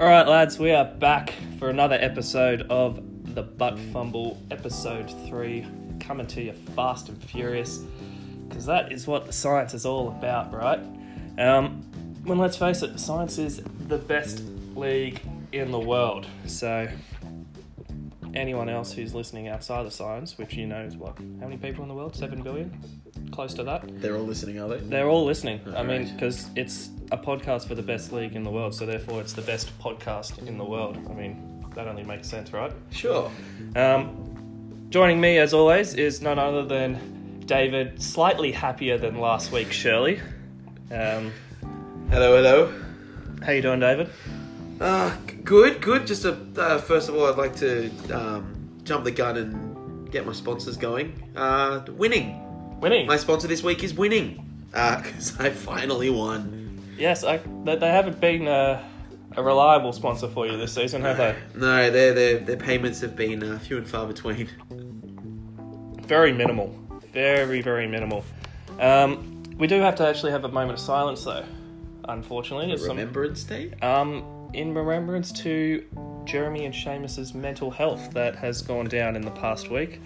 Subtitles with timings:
[0.00, 5.66] All right, lads, we are back for another episode of the Butt Fumble, episode three,
[6.00, 7.82] coming to you fast and furious,
[8.48, 10.80] because that is what the science is all about, right?
[11.36, 11.82] Um,
[12.24, 14.42] when let's face it, science is the best
[14.74, 15.20] league
[15.52, 16.26] in the world.
[16.46, 16.88] So,
[18.32, 21.82] anyone else who's listening outside of science, which you know is what, how many people
[21.82, 22.16] in the world?
[22.16, 22.72] Seven billion,
[23.32, 24.00] close to that.
[24.00, 24.78] They're all listening, are they?
[24.78, 25.60] They're all listening.
[25.76, 29.20] I mean, because it's a podcast for the best league in the world, so therefore
[29.20, 30.96] it's the best podcast in the world.
[31.10, 32.72] I mean, that only makes sense, right?
[32.90, 33.30] Sure.
[33.76, 39.72] Um, joining me, as always, is none other than David, slightly happier than last week,
[39.72, 40.20] Shirley.
[40.90, 41.32] Um,
[42.10, 42.72] Hello, hello.
[43.44, 44.08] how you doing, David?
[44.80, 46.06] Uh, good, good.
[46.06, 50.26] Just a, uh, first of all, I'd like to um, jump the gun and get
[50.26, 51.30] my sponsors going.
[51.36, 52.80] Uh, winning.
[52.80, 53.06] Winning.
[53.06, 54.46] My sponsor this week is winning.
[54.72, 56.59] Because I finally won.
[57.00, 58.86] Yes, I, they, they haven't been a,
[59.34, 61.34] a reliable sponsor for you this season, have they?
[61.54, 64.48] No, their, their, their payments have been uh, few and far between.
[66.06, 66.76] Very minimal.
[67.12, 68.22] Very, very minimal.
[68.78, 71.44] Um, we do have to actually have a moment of silence, though.
[72.06, 73.72] Unfortunately, some- Remembrance Day?
[73.80, 75.86] Um, in remembrance to
[76.26, 80.02] Jeremy and Seamus's mental health that has gone down in the past week.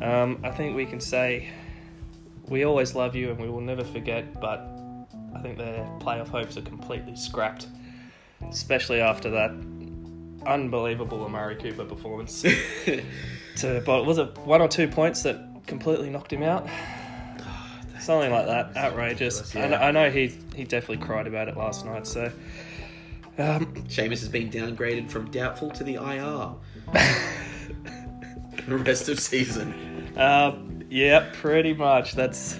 [0.00, 1.48] Um, I think we can say
[2.48, 4.79] we always love you and we will never forget, but
[5.34, 7.68] I think their playoff hopes are completely scrapped,
[8.48, 9.50] especially after that
[10.46, 12.42] unbelievable Amari Cooper performance.
[13.56, 16.68] to, but was it one or two points that completely knocked him out?
[18.00, 18.76] Something like that.
[18.76, 19.54] Outrageous.
[19.54, 19.68] I, Yeah.
[19.68, 22.06] know, I know he he definitely cried about it last night.
[22.06, 22.32] So,
[23.38, 26.54] um, Seamus has been downgraded from doubtful to the IR.
[28.66, 30.12] the rest of season.
[30.16, 32.14] um, yeah, pretty much.
[32.14, 32.58] That's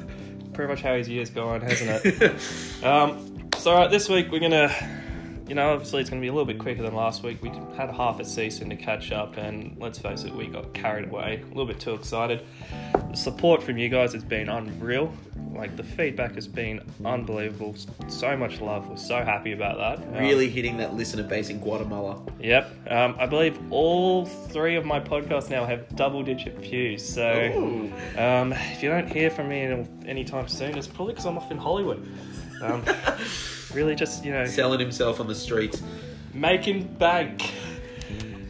[0.61, 2.85] pretty much how his year's gone, hasn't it?
[2.85, 4.69] um, so, right, this week we're gonna,
[5.51, 7.43] you know, obviously it's gonna be a little bit quicker than last week.
[7.43, 11.09] We had half a season to catch up, and let's face it, we got carried
[11.09, 12.47] away, a little bit too excited.
[13.11, 15.13] The support from you guys has been unreal.
[15.53, 17.75] Like the feedback has been unbelievable.
[18.07, 18.89] So much love.
[18.89, 20.07] We're so happy about that.
[20.17, 22.23] Um, really hitting that listener base in Guatemala.
[22.39, 22.89] Yep.
[22.89, 27.05] Um, I believe all three of my podcasts now have double digit views.
[27.05, 27.73] So
[28.17, 29.63] um, if you don't hear from me
[30.07, 32.07] anytime soon, it's probably because I'm off in Hollywood.
[33.75, 35.83] Really just, you know, Selling himself on the streets.
[36.35, 37.53] making bank.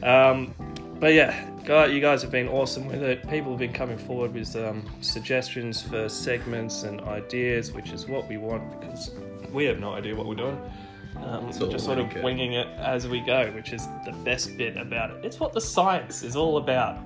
[0.03, 0.54] Um,
[0.98, 3.28] but yeah, guy- you guys have been awesome with it.
[3.28, 8.28] People have been coming forward with um, suggestions for segments and ideas, which is what
[8.28, 9.10] we want because
[9.53, 10.59] we have no idea what we're doing.
[11.25, 14.76] Um, we're just sort of winging it as we go, which is the best bit
[14.76, 15.25] about it.
[15.25, 16.97] It's what the science is all about,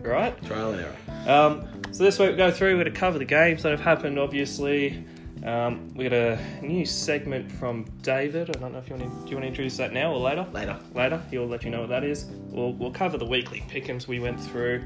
[0.00, 0.34] right?
[0.44, 0.96] Trial and error.
[1.30, 3.80] Um, so this week we go through, we're going to cover the games that have
[3.80, 5.04] happened, obviously.
[5.44, 8.50] Um, we got a new segment from David.
[8.50, 10.20] I don't know if you want to, do you want to introduce that now or
[10.20, 10.46] later?
[10.52, 10.78] Later.
[10.94, 12.26] Later, he'll let you know what that is.
[12.50, 14.84] We'll, we'll cover the weekly pick'ems we went through.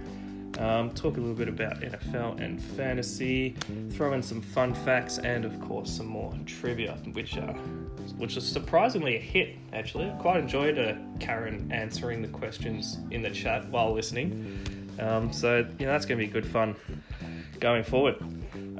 [0.59, 3.55] Um, talk a little bit about NFL and fantasy,
[3.91, 7.53] throw in some fun facts, and of course some more trivia, which uh,
[8.17, 9.57] which is surprisingly a hit.
[9.75, 14.59] Actually, I quite enjoyed uh, Karen answering the questions in the chat while listening.
[14.99, 16.75] Um, so you know that's going to be good fun
[17.61, 18.17] going forward.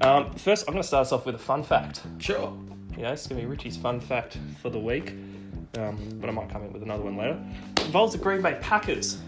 [0.03, 2.03] Um, first, I'm going to start us off with a fun fact.
[2.19, 2.57] Sure.
[2.97, 5.15] Yeah, it's going to be Richie's fun fact for the week.
[5.79, 7.39] Um, but I might come in with another one later.
[7.85, 9.19] involves the Green Bay Packers.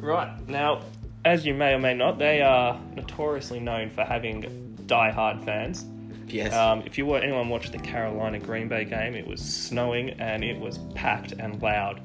[0.00, 0.82] Right, now,
[1.24, 5.84] as you may or may not, they are notoriously known for having die-hard fans.
[6.28, 6.54] Yes.
[6.54, 10.44] Um, if you were anyone watched the Carolina Green Bay game, it was snowing and
[10.44, 12.00] it was packed and loud.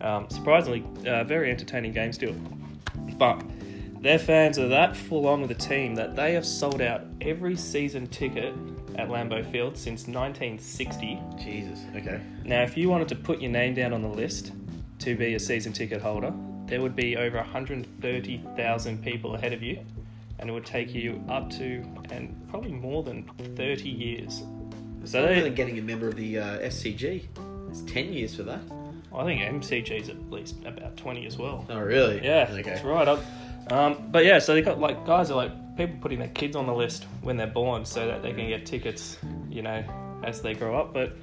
[0.00, 2.34] Um, surprisingly, uh, very entertaining game still.
[3.18, 3.42] But
[4.06, 7.56] their fans are that full on with the team that they have sold out every
[7.56, 8.54] season ticket
[8.94, 11.18] at Lambeau Field since 1960.
[11.36, 11.80] Jesus.
[11.96, 12.20] Okay.
[12.44, 14.52] Now, if you wanted to put your name down on the list
[15.00, 16.32] to be a season ticket holder,
[16.66, 19.84] there would be over 130,000 people ahead of you,
[20.38, 23.24] and it would take you up to and probably more than
[23.56, 24.44] 30 years.
[25.04, 27.24] So Other they, than getting a member of the uh, SCG,
[27.70, 28.60] it's ten years for that.
[29.14, 31.64] I think MCG is at least about 20 as well.
[31.70, 32.22] Oh, really?
[32.24, 32.62] Yeah, Okay.
[32.62, 33.06] that's right.
[33.70, 36.66] Um, but yeah, so they got like guys are like people putting their kids on
[36.66, 39.18] the list when they're born so that they can get tickets,
[39.50, 39.84] you know,
[40.24, 40.92] as they grow up.
[40.94, 41.16] But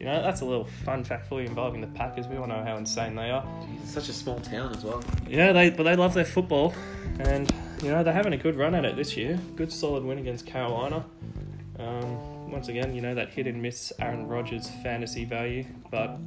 [0.00, 2.26] you know, that's a little fun fact for you involving the Packers.
[2.26, 3.46] We all know how insane they are.
[3.82, 5.02] It's such a small town as well.
[5.28, 6.74] Yeah, they but they love their football,
[7.20, 7.50] and
[7.82, 9.38] you know they're having a good run at it this year.
[9.56, 11.04] Good solid win against Carolina.
[11.78, 16.18] Um, once again, you know that hit and miss Aaron Rodgers fantasy value, but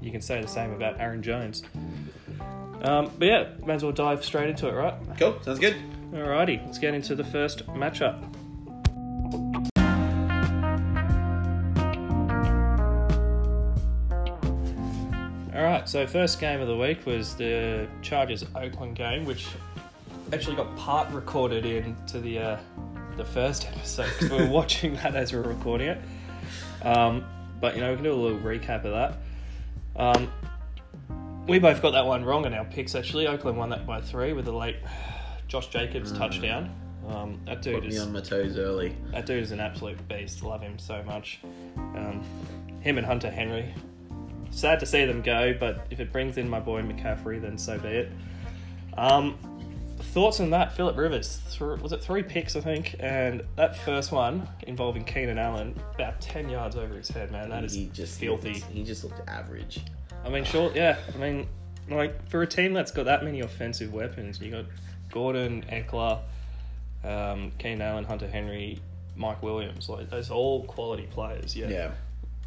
[0.00, 1.62] you can say the same about Aaron Jones.
[2.82, 4.94] Um, but yeah, may as well dive straight into it, right?
[5.18, 5.38] Cool.
[5.42, 5.76] Sounds good.
[6.12, 8.22] Alrighty, let's get into the first matchup.
[15.54, 19.48] All right, so first game of the week was the Chargers Oakland game, which
[20.32, 22.56] actually got part recorded into the uh,
[23.16, 26.00] the first episode because we were watching that as we were recording it.
[26.82, 27.24] Um,
[27.60, 29.18] but you know, we can do a little recap of that.
[29.96, 30.30] Um,
[31.48, 32.94] we both got that one wrong in our picks.
[32.94, 34.76] Actually, Oakland won that by three with a late
[35.48, 36.70] Josh Jacobs touchdown.
[37.08, 38.94] Um, that dude Put me is on my toes early.
[39.12, 40.42] that dude is an absolute beast.
[40.42, 41.40] Love him so much.
[41.76, 42.22] Um,
[42.80, 43.74] him and Hunter Henry.
[44.50, 47.78] Sad to see them go, but if it brings in my boy McCaffrey, then so
[47.78, 48.12] be it.
[48.96, 49.38] Um,
[49.98, 50.72] thoughts on that?
[50.72, 51.40] Philip Rivers.
[51.50, 52.96] Th- was it three picks, I think?
[53.00, 57.48] And that first one involving Keenan Allen, about 10 yards over his head, man.
[57.48, 58.54] That is he just filthy.
[58.54, 59.80] Looked, he just looked average.
[60.24, 60.98] I mean, sure, yeah.
[61.14, 61.48] I mean,
[61.88, 64.64] like for a team that's got that many offensive weapons, you got
[65.10, 66.20] Gordon, Ekeler,
[67.04, 68.80] um, Keenan Allen, Hunter Henry,
[69.16, 69.88] Mike Williams.
[69.88, 71.56] Like those are all quality players.
[71.56, 71.90] Yeah, Yeah.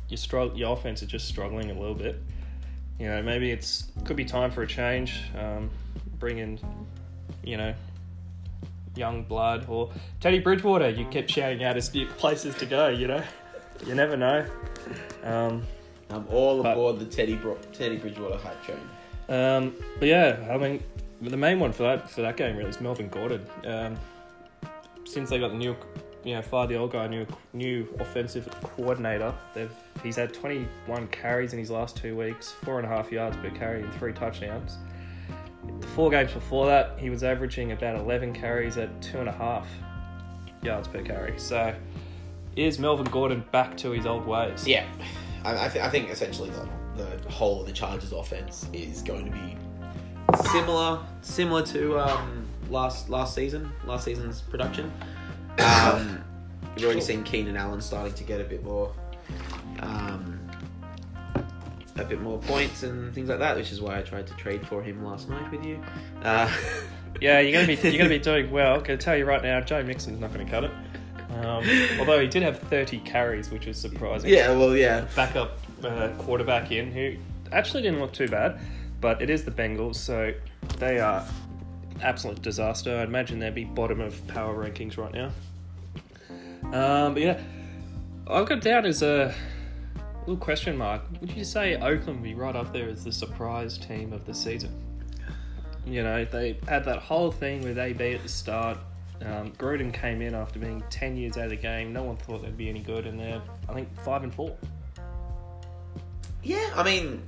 [0.10, 2.22] your struggle, your offense is just struggling a little bit.
[3.00, 5.22] You know, maybe it's could be time for a change.
[5.38, 5.72] Um,
[6.20, 6.60] bring in,
[7.44, 7.74] you know,
[8.96, 10.90] young blood or Teddy Bridgewater.
[10.90, 12.90] You kept shouting out as places to go.
[12.90, 13.24] You know,
[13.88, 14.46] you never know.
[15.24, 15.64] Um,
[16.12, 18.80] I'm all But- aboard the Teddy Bro- Teddy Bridgewater hype train.
[19.30, 20.84] Um, but yeah, I mean,
[21.22, 23.46] the main one for that for that game really is Melvin Gordon.
[23.66, 23.96] Um,
[25.06, 25.76] since they got the new,
[26.24, 29.72] you know, fired the old guy, new new offensive coordinator, they've
[30.04, 33.50] he's had 21 carries in his last two weeks, four and a half yards per
[33.52, 34.78] carry and three touchdowns.
[35.80, 39.32] The four games before that, he was averaging about 11 carries at two and a
[39.32, 39.68] half
[40.64, 41.38] yards per carry.
[41.40, 41.74] So,
[42.56, 44.68] is Melvin Gordon back to his old ways?
[44.68, 44.86] Yeah,
[45.44, 46.50] I, I, th- I think essentially
[46.96, 49.58] the, the whole of the Chargers offense is going to be
[50.52, 54.92] similar similar to um, last last season, last season's production.
[55.60, 56.24] Um,
[56.76, 58.94] you've already seen Keenan Allen starting to get a bit more.
[59.80, 60.38] Um,
[61.98, 64.66] a bit more points and things like that, which is why I tried to trade
[64.66, 65.84] for him last night with you.
[66.24, 66.52] Uh,
[67.20, 68.78] Yeah, you're gonna be you're gonna be doing well.
[68.78, 70.72] I can tell you right now, Joe Mixon's not gonna cut it.
[71.58, 74.30] Um, although he did have 30 carries, which was surprising.
[74.32, 77.16] yeah, well, yeah, Backup uh, quarterback in who
[77.52, 78.60] actually didn't look too bad,
[79.00, 80.34] but it is the Bengals, so
[80.78, 81.26] they are
[82.02, 82.98] absolute disaster.
[82.98, 85.32] I'd imagine they'd be bottom of power rankings right now.
[86.72, 87.42] Um, but yeah,
[88.28, 89.34] I've got down as a
[90.22, 91.02] little question mark.
[91.20, 94.34] Would you say Oakland would be right up there as the surprise team of the
[94.34, 94.72] season?
[95.86, 98.78] You know, they had that whole thing with AB at the start.
[99.26, 101.94] Um, Gruden came in after being 10 years out of the game.
[101.94, 104.56] No one thought they'd be any good, and they're, I think, 5 and 4.
[106.44, 107.22] Yeah, I mean,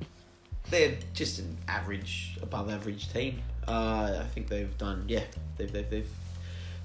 [0.69, 3.41] they're just an average, above average team.
[3.67, 5.23] Uh, I think they've done, yeah,
[5.57, 6.09] they've they've, they've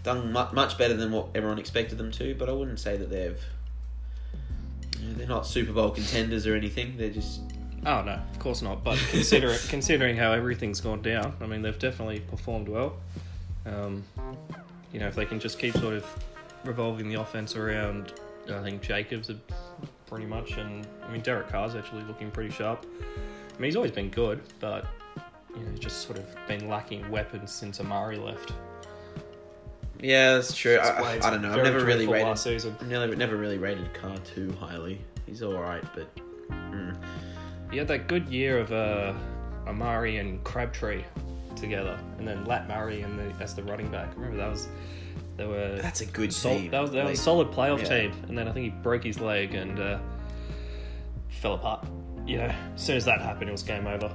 [0.02, 2.34] done much, much better than what everyone expected them to.
[2.34, 3.40] But I wouldn't say that they've,
[5.00, 6.96] you know, they're not Super Bowl contenders or anything.
[6.98, 7.40] They're just,
[7.86, 8.84] Oh, no, of course not.
[8.84, 12.96] But consider considering how everything's gone down, I mean, they've definitely performed well.
[13.64, 14.04] Um,
[14.92, 16.06] you know, if they can just keep sort of
[16.64, 18.14] revolving the offense around,
[18.50, 19.38] I think Jacobs are
[20.06, 22.86] pretty much, and I mean, Derek Carr's actually looking pretty sharp.
[23.58, 24.86] I mean, he's always been good, but,
[25.54, 28.52] you know, he's just sort of been lacking weapons since Amari left.
[30.00, 30.78] yeah, that's true.
[30.78, 31.52] I, I, don't know.
[31.52, 32.76] I've never really rated, last season.
[32.86, 35.00] Never, never really rated Carr too highly.
[35.26, 36.08] He's all right, but
[36.48, 36.96] mm,
[37.70, 39.12] He had that good year of uh,
[39.66, 41.02] Amari and Crabtree
[41.58, 44.14] together, and then Lat Murray and the, as the running back.
[44.16, 44.68] Remember that was
[45.36, 46.70] they were that's a good sol- team.
[46.70, 48.08] that was that was a solid playoff yeah.
[48.08, 49.98] team, and then I think he broke his leg and uh,
[51.28, 51.86] fell apart.
[52.26, 54.14] You know, as soon as that happened, it was game over.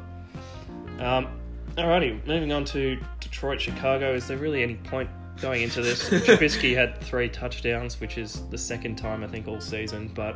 [0.99, 1.27] Um,
[1.75, 4.13] alrighty, moving on to Detroit, Chicago.
[4.13, 5.09] Is there really any point
[5.41, 6.09] going into this?
[6.09, 10.11] Trubisky had three touchdowns, which is the second time I think all season.
[10.13, 10.35] But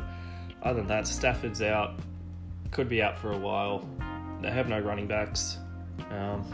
[0.63, 1.99] other than that, Stafford's out.
[2.71, 3.87] Could be out for a while.
[4.41, 5.57] They have no running backs.
[6.11, 6.45] Um,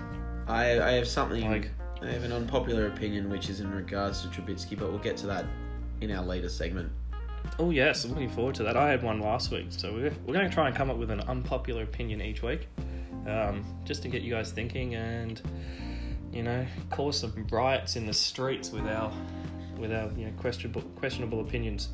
[0.47, 1.71] I, I have something Like-
[2.01, 5.27] I have an unpopular opinion, which is in regards to Trubisky, but we'll get to
[5.27, 5.45] that
[6.01, 6.91] in our later segment.
[7.59, 8.75] Oh yes, I'm looking forward to that.
[8.75, 11.11] I had one last week, so we're, we're going to try and come up with
[11.11, 12.67] an unpopular opinion each week,
[13.27, 15.41] um, just to get you guys thinking and
[16.33, 19.13] you know cause some riots in the streets with our
[19.77, 21.89] with our you know questionable questionable opinions.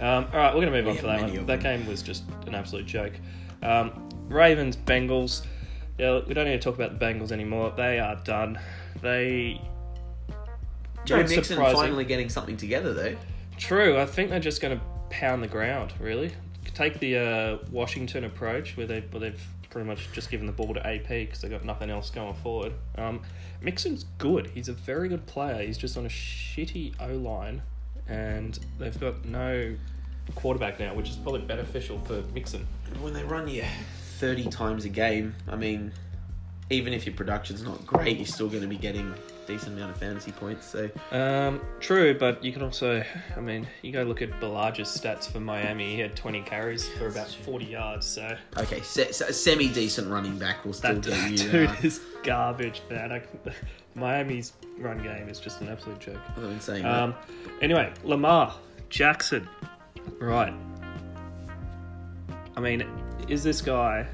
[0.00, 1.46] Um, all right, we're going to move on We for have that one.
[1.46, 3.12] That game was just an absolute joke.
[3.62, 5.44] Um, Ravens Bengals.
[5.98, 7.72] Yeah, look, we don't need to talk about the Bengals anymore.
[7.76, 8.58] They are done.
[9.00, 9.60] They
[11.04, 11.76] Joe Not Mixon surprising.
[11.76, 13.16] finally getting something together, though.
[13.58, 13.98] True.
[13.98, 15.92] I think they're just going to pound the ground.
[16.00, 16.32] Really,
[16.74, 20.72] take the uh, Washington approach, where they where they've pretty much just given the ball
[20.74, 22.72] to AP because they've got nothing else going forward.
[22.96, 23.22] Um,
[23.60, 24.48] Mixon's good.
[24.54, 25.64] He's a very good player.
[25.64, 27.62] He's just on a shitty O line,
[28.08, 29.76] and they've got no
[30.34, 32.66] quarterback now, which is probably beneficial for Mixon.
[33.00, 33.64] When they run you
[34.24, 35.92] 30 times a game, I mean,
[36.70, 39.12] even if your production's not great, you're still going to be getting
[39.46, 40.66] decent amount of fantasy points.
[40.66, 43.04] So Um, true, but you can also,
[43.36, 45.94] I mean, you go look at Ballage's stats for Miami.
[45.94, 50.38] He had 20 carries for about 40 yards, so okay, se- se- semi decent running
[50.38, 51.36] back will still that get you.
[51.50, 53.12] dude uh, is garbage, man.
[53.12, 53.22] I,
[53.94, 56.20] Miami's run game is just an absolute joke.
[56.30, 57.14] I've been saying Um,
[57.60, 58.54] anyway, Lamar
[58.88, 59.46] Jackson,
[60.18, 60.54] right?
[62.56, 62.86] I mean,
[63.28, 64.06] is this guy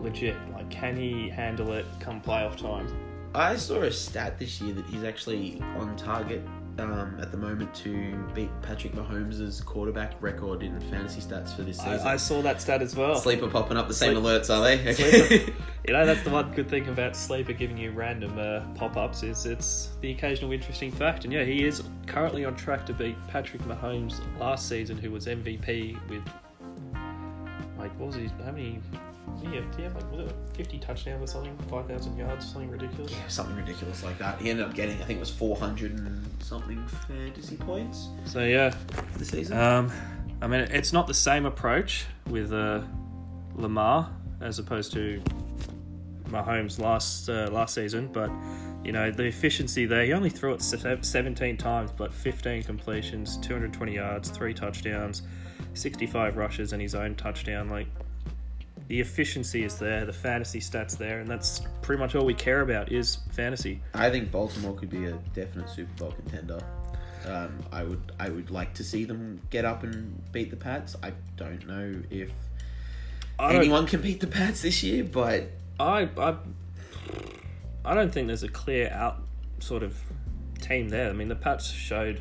[0.00, 0.36] legit?
[0.52, 2.88] Like, can he handle it come playoff time?
[3.34, 6.42] I saw a stat this year that he's actually on target
[6.78, 11.78] um, at the moment to beat Patrick Mahomes' quarterback record in fantasy stats for this
[11.78, 12.00] season.
[12.06, 13.16] I, I saw that stat as well.
[13.16, 14.94] Sleeper popping up the same Sleep- alerts, are they?
[14.94, 15.52] Sleeper.
[15.86, 19.46] You know, that's the one good thing about Sleeper giving you random uh, pop-ups is
[19.46, 21.24] it's the occasional interesting fact.
[21.24, 25.24] And yeah, he is currently on track to beat Patrick Mahomes last season, who was
[25.24, 26.22] MVP with
[27.78, 28.28] like what was he?
[28.44, 28.80] How many?
[29.40, 32.50] Did he have, did he have like was it 50 touchdowns or something, 5,000 yards,
[32.50, 33.12] something ridiculous?
[33.12, 34.40] Yeah, something ridiculous like that.
[34.40, 38.74] He ended up getting, I think it was 400 and something fantasy points So yeah,
[39.16, 39.56] the season.
[39.58, 39.92] um,
[40.42, 42.82] I mean it's not the same approach with uh,
[43.54, 45.22] Lamar as opposed to
[46.30, 48.30] Mahomes last uh, last season, but
[48.84, 50.04] you know the efficiency there.
[50.04, 55.22] He only threw it 17 times, but 15 completions, 220 yards, three touchdowns,
[55.78, 57.68] 65 rushes, and his own touchdown.
[57.68, 57.86] Like
[58.88, 62.62] the efficiency is there, the fantasy stats there, and that's pretty much all we care
[62.62, 63.80] about is fantasy.
[63.94, 66.60] I think Baltimore could be a definite Super Bowl contender.
[67.26, 70.96] Um, I would I would like to see them get up and beat the Pats.
[71.02, 72.30] I don't know if
[73.38, 76.36] don't, anyone can beat the Pats this year, but I, I,
[77.84, 79.20] I don't think there's a clear out
[79.60, 79.96] sort of
[80.60, 81.08] team there.
[81.08, 82.20] I mean, the Pats showed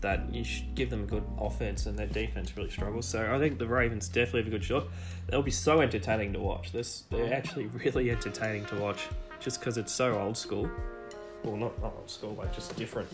[0.00, 3.06] that you should give them a good offense and their defense really struggles.
[3.06, 4.86] So I think the Ravens definitely have a good shot.
[5.28, 6.72] They'll be so entertaining to watch.
[6.72, 9.06] This they're actually really entertaining to watch
[9.40, 10.70] just because it's so old school.
[11.44, 13.08] Well, not, not old school, like just different.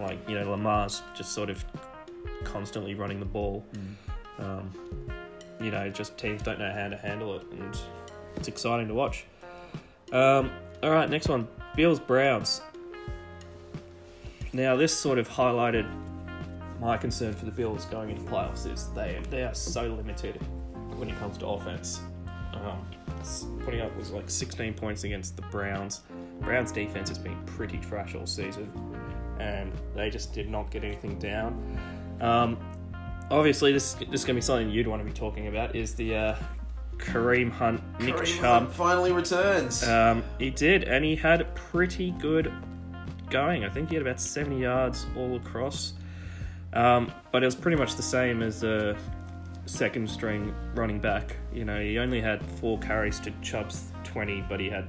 [0.00, 1.64] Like you know, Lamar's just sort of
[2.44, 3.64] constantly running the ball.
[4.38, 4.70] Um,
[5.60, 7.76] you know, just teams don't know how to handle it, and
[8.36, 9.24] it's exciting to watch.
[10.12, 10.50] Um,
[10.82, 12.60] all right, next one Bills Browns.
[14.52, 15.86] Now, this sort of highlighted
[16.80, 20.40] my concern for the Bills going into playoffs is they they are so limited
[20.96, 22.00] when it comes to offense.
[22.52, 22.86] Um,
[23.64, 26.02] putting up was like 16 points against the Browns.
[26.40, 28.70] Browns defense has been pretty trash all season,
[29.38, 31.78] and they just did not get anything down.
[32.20, 32.58] Um,
[33.30, 35.74] obviously, this this is going to be something you'd want to be talking about.
[35.74, 36.36] Is the uh,
[36.98, 39.82] Kareem Hunt Nick Kareem Chubb Hunt finally returns.
[39.86, 42.52] um, he did, and he had pretty good
[43.30, 43.64] going.
[43.64, 45.94] I think he had about 70 yards all across.
[46.76, 48.96] Um, but it was pretty much the same as the
[49.64, 51.36] second string running back.
[51.52, 54.86] You know, he only had four carries to Chubb's 20, but he had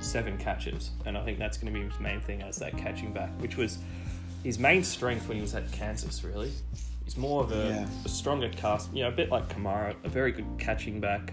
[0.00, 0.90] seven catches.
[1.06, 3.56] And I think that's going to be his main thing as that catching back, which
[3.56, 3.78] was
[4.44, 6.52] his main strength when he was at Kansas, really.
[7.04, 7.86] He's more of a, Yeah.
[8.04, 11.32] a stronger cast, you know, a bit like Kamara, a very good catching back.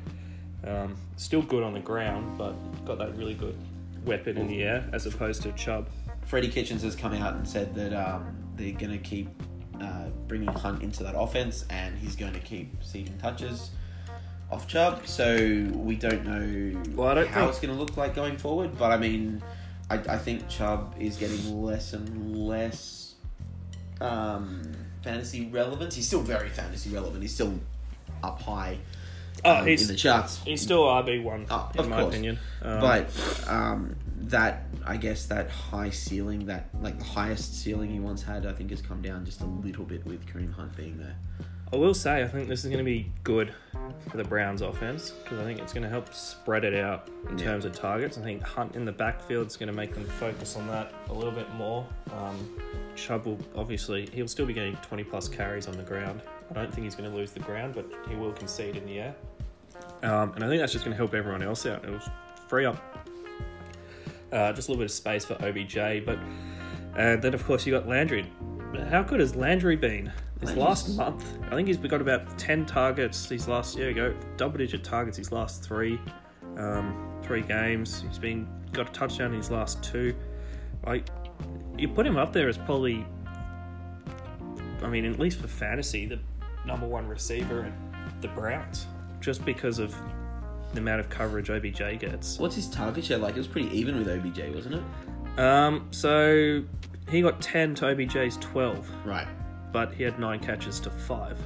[0.65, 2.53] Um, still good on the ground, but
[2.85, 3.57] got that really good
[4.05, 5.89] weapon in the air as opposed to Chubb.
[6.23, 9.27] Freddie Kitchens has come out and said that um, they're going to keep
[9.81, 13.69] uh, bringing Hunt into that offense, and he's going to keep seeing touches
[14.51, 15.07] off Chubb.
[15.07, 15.35] So
[15.73, 18.77] we don't know Well, I don't how think- it's going to look like going forward.
[18.77, 19.41] But I mean,
[19.89, 23.15] I, I think Chubb is getting less and less
[24.01, 24.61] um,
[25.03, 25.93] fantasy relevant.
[25.93, 27.21] He's still very fantasy relevant.
[27.21, 27.53] He's still
[28.23, 28.77] up high
[29.43, 30.41] Oh, um, he's in the charts.
[30.43, 32.13] he's still RB one Oh, in my course.
[32.13, 32.39] opinion.
[32.63, 33.95] Um, but um,
[34.29, 38.53] that I guess that high ceiling, that like the highest ceiling he once had, I
[38.53, 41.15] think has come down just a little bit with Kareem Hunt being there.
[41.73, 43.53] I will say I think this is going to be good
[44.09, 47.37] for the Browns offense because I think it's going to help spread it out in
[47.37, 47.45] Yeah.
[47.45, 48.17] terms of targets.
[48.17, 51.13] I think Hunt in the backfield is going to make them focus on that a
[51.13, 51.85] little bit more.
[52.13, 52.59] Um,
[52.95, 56.21] Chubb will obviously he'll still be getting 20 plus carries on the ground.
[56.51, 58.99] I don't think he's going to lose the ground, but he will concede in the
[58.99, 59.15] air.
[60.03, 61.83] Um, and I think that's just going to help everyone else out.
[61.83, 61.99] It will
[62.47, 63.04] free up
[64.35, 66.19] uh, just a little bit of space for OBJ, but
[66.97, 68.29] and then of course you got Landry.
[68.89, 71.37] How good has Landry been this Landry's- last month?
[71.49, 73.77] I think he's got about ten targets these last.
[73.77, 75.99] You go, double-digit targets His last three,
[76.57, 78.03] um, three games.
[78.07, 80.13] He's been got a touchdown in his last two.
[80.85, 81.07] Like
[81.77, 83.05] you put him up there as probably,
[84.81, 86.19] I mean, at least for fantasy, the
[86.65, 87.73] number one receiver in
[88.21, 88.87] the Browns,
[89.21, 89.95] just because of
[90.75, 92.37] the amount of coverage OBJ gets.
[92.37, 93.35] What's his target share like?
[93.35, 95.39] It was pretty even with OBJ, wasn't it?
[95.39, 96.63] Um, so
[97.09, 99.27] he got 10 to OBJ's 12, Right.
[99.71, 101.39] but he had nine catches to five.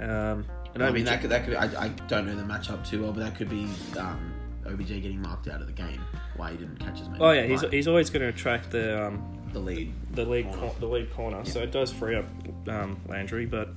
[0.00, 1.54] Um, And I mean, OBJ that could that could.
[1.54, 4.32] I, I don't know the matchup too well, but that could be um,
[4.66, 6.00] OBJ getting marked out of the game.
[6.36, 7.22] Why he didn't catch as many.
[7.22, 9.22] Oh yeah, he's, he's always going to attract the um,
[9.52, 9.92] the lead.
[10.14, 10.60] the lead Corner.
[10.60, 12.24] cor- the lead corner, so it does free up
[12.68, 13.44] um, Landry.
[13.44, 13.68] But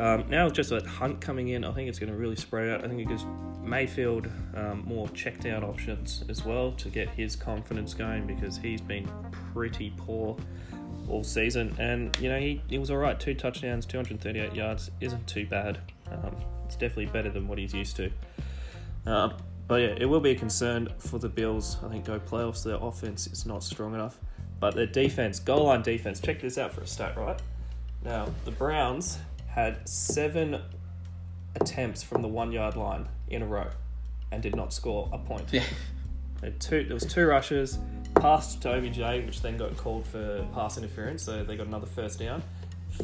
[0.00, 2.84] um, now just a Hunt coming in, I think it's going to really spread out.
[2.84, 3.26] I think it gives
[3.62, 8.80] Mayfield um, more checked out options as well to get his confidence going because he's
[8.80, 9.06] been
[9.52, 10.38] pretty poor
[11.08, 11.76] all season.
[11.78, 15.78] And you know he, he was all right, two touchdowns, 238 yards, isn't too bad.
[16.10, 18.10] Um, it's definitely better than what he's used to.
[19.04, 19.34] Um,
[19.68, 21.76] but yeah, it will be a concern for the Bills.
[21.84, 22.64] I think go playoffs.
[22.64, 24.18] Their offense is not strong enough,
[24.60, 26.20] but their defense, goal line defense.
[26.20, 27.40] Check this out for a stat, right?
[28.02, 29.18] Now the Browns
[29.50, 30.60] had seven
[31.56, 33.68] attempts from the one yard line in a row,
[34.30, 35.48] and did not score a point.
[35.52, 35.64] Yeah.
[36.58, 37.78] Two, there was two rushes,
[38.14, 42.18] passed to OBJ, which then got called for pass interference, so they got another first
[42.18, 42.42] down.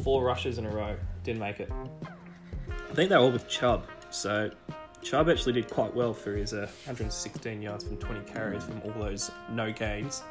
[0.03, 1.71] Four rushes in a row, didn't make it.
[2.89, 4.49] I think they were all with Chubb, so
[5.03, 8.91] Chubb actually did quite well for his uh, 116 yards from 20 carries from all
[8.93, 10.23] those no gains.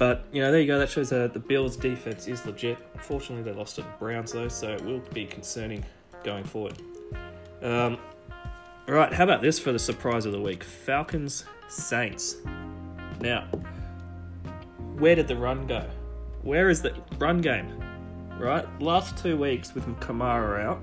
[0.00, 0.78] But you know, there you go.
[0.78, 2.78] That shows that the Bills' defense is legit.
[2.94, 5.84] Unfortunately, they lost to the Browns though, so it will be concerning
[6.24, 6.80] going forward.
[7.60, 7.98] Um,
[8.88, 10.64] right, how about this for the surprise of the week?
[10.64, 12.36] Falcons Saints.
[13.20, 13.42] Now,
[14.96, 15.86] where did the run go?
[16.40, 17.84] Where is the run game?
[18.38, 20.80] Right, last two weeks with Kamara out,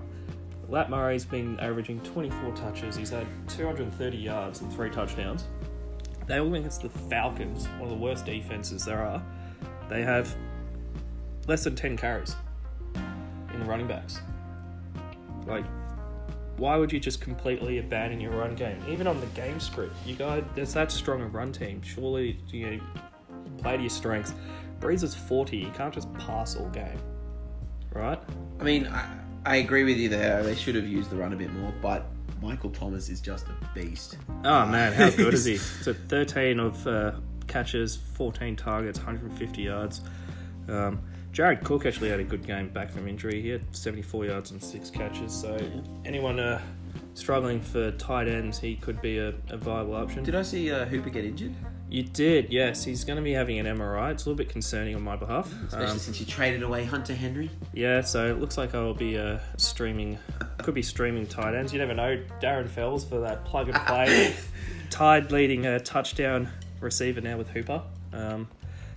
[0.70, 2.96] Lat Murray's been averaging 24 touches.
[2.96, 5.46] He's had 230 yards and three touchdowns.
[6.28, 9.24] They all against the Falcons, one of the worst defenses there are.
[9.90, 10.36] They have
[11.48, 12.36] less than 10 carries
[13.54, 14.20] in the running backs.
[15.46, 15.66] Like,
[16.58, 18.84] why would you just completely abandon your run game?
[18.90, 21.82] Even on the game script, you guys, there's that strong a run team.
[21.82, 22.80] Surely, you know,
[23.60, 24.34] play to your strengths.
[24.80, 25.58] Brees is 40.
[25.58, 27.00] You can't just pass all game,
[27.94, 28.20] right?
[28.60, 30.44] I mean, I, I agree with you there.
[30.44, 32.08] They should have used the run a bit more, but
[32.42, 34.18] Michael Thomas is just a beast.
[34.44, 35.58] Oh man, how good is he?
[35.84, 37.12] So 13 of uh,
[37.48, 40.02] catches, 14 targets, 150 yards.
[40.68, 41.00] Um,
[41.32, 43.42] Jared Cook actually had a good game back from injury.
[43.42, 45.34] He had 74 yards and six catches.
[45.34, 45.58] So
[46.06, 46.62] anyone uh,
[47.14, 50.24] struggling for tight ends, he could be a, a viable option.
[50.24, 51.54] Did I see uh, Hooper get injured?
[51.90, 52.84] You did, yes.
[52.84, 54.12] He's going to be having an MRI.
[54.12, 55.52] It's a little bit concerning on my behalf.
[55.68, 57.50] Especially Um, since you traded away Hunter Henry.
[57.74, 60.18] yeah, so it looks like I'll be uh, streaming,
[60.58, 61.72] could be streaming tight ends.
[61.72, 62.22] You never know.
[62.42, 64.36] Darren Fells for that plug and play.
[64.90, 66.50] Tied leading a touchdown
[66.82, 67.82] receiver now with Hooper.
[68.12, 68.50] Um,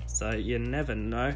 [0.07, 1.35] so you never know.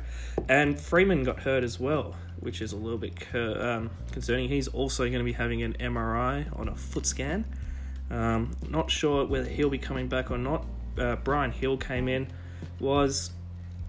[0.48, 4.48] And Freeman got hurt as well, which is a little bit cur- um, concerning.
[4.48, 7.44] He's also going to be having an MRI on a foot scan.
[8.10, 10.66] Um, not sure whether he'll be coming back or not.
[10.98, 12.28] Uh, Brian Hill came in,
[12.80, 13.30] was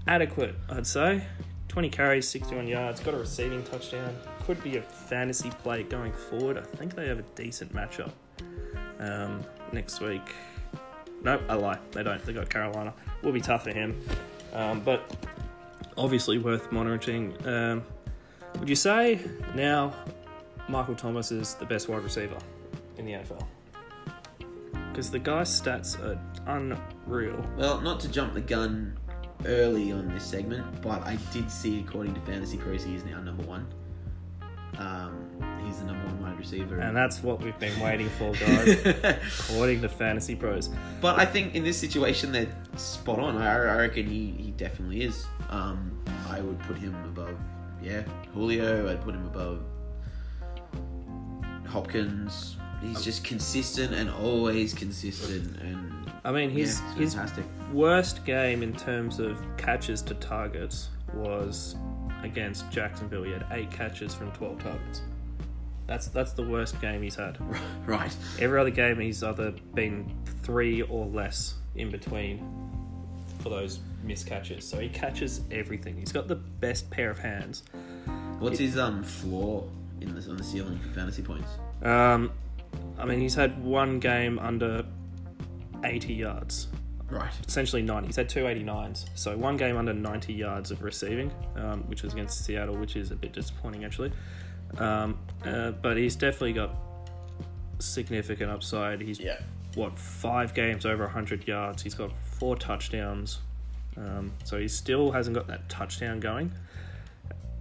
[0.07, 1.23] adequate, I'd say.
[1.67, 4.15] 20 carries, 61 yards, got a receiving touchdown.
[4.45, 6.57] Could be a fantasy play going forward.
[6.57, 8.11] I think they have a decent matchup
[8.99, 10.21] um, next week.
[11.21, 11.79] Nope, I lie.
[11.91, 12.23] They don't.
[12.23, 12.93] They got Carolina.
[13.23, 13.99] Will be tough for him,
[14.53, 15.15] um, but
[15.97, 17.35] obviously worth monitoring.
[17.47, 17.83] Um,
[18.59, 19.19] would you say
[19.55, 19.93] now
[20.69, 22.37] Michael Thomas is the best wide receiver
[22.97, 23.45] in the NFL?
[24.91, 27.45] Because the guy's stats are unreal.
[27.57, 28.97] Well, not to jump the gun
[29.45, 33.19] early on this segment, but I did see, according to Fantasy Pros, he is now
[33.19, 33.67] number one.
[34.77, 35.29] Um,
[35.65, 36.79] he's the number one wide receiver.
[36.79, 38.85] And that's what we've been waiting for, guys.
[39.49, 40.69] according to Fantasy Pros.
[41.01, 43.37] but I think in this situation, they're spot on.
[43.37, 45.25] I, I reckon he, he definitely is.
[45.49, 45.97] Um,
[46.29, 47.37] I would put him above,
[47.81, 48.03] yeah,
[48.33, 48.91] Julio.
[48.91, 49.61] I'd put him above
[51.67, 52.57] Hopkins.
[52.81, 57.45] He's just consistent and always consistent, and I mean, his yeah, his fantastic.
[57.71, 61.75] worst game in terms of catches to targets was
[62.23, 63.23] against Jacksonville.
[63.23, 65.01] He had eight catches from twelve targets.
[65.87, 67.37] That's that's the worst game he's had.
[67.85, 68.15] right.
[68.39, 70.11] Every other game he's either been
[70.43, 72.43] three or less in between
[73.39, 74.67] for those missed catches.
[74.67, 75.95] So he catches everything.
[75.97, 77.63] He's got the best pair of hands.
[78.39, 79.69] What's his um floor
[80.01, 81.49] in the on the ceiling for fantasy points?
[81.83, 82.31] Um,
[82.97, 84.85] I mean, he's had one game under
[85.83, 86.67] eighty yards.
[87.07, 87.31] Right.
[87.47, 88.07] essentially 90.
[88.07, 89.05] He's had two 89s.
[89.13, 93.11] So one game under 90 yards of receiving, um, which was against Seattle, which is
[93.11, 94.11] a bit disappointing actually.
[94.79, 96.71] Um, uh, but he's definitely got
[97.79, 99.01] significant upside.
[99.01, 99.37] He's Yeah.
[99.75, 101.83] what five games over 100 yards.
[101.83, 103.39] He's got four touchdowns.
[103.97, 106.51] Um, so he still hasn't got that touchdown going.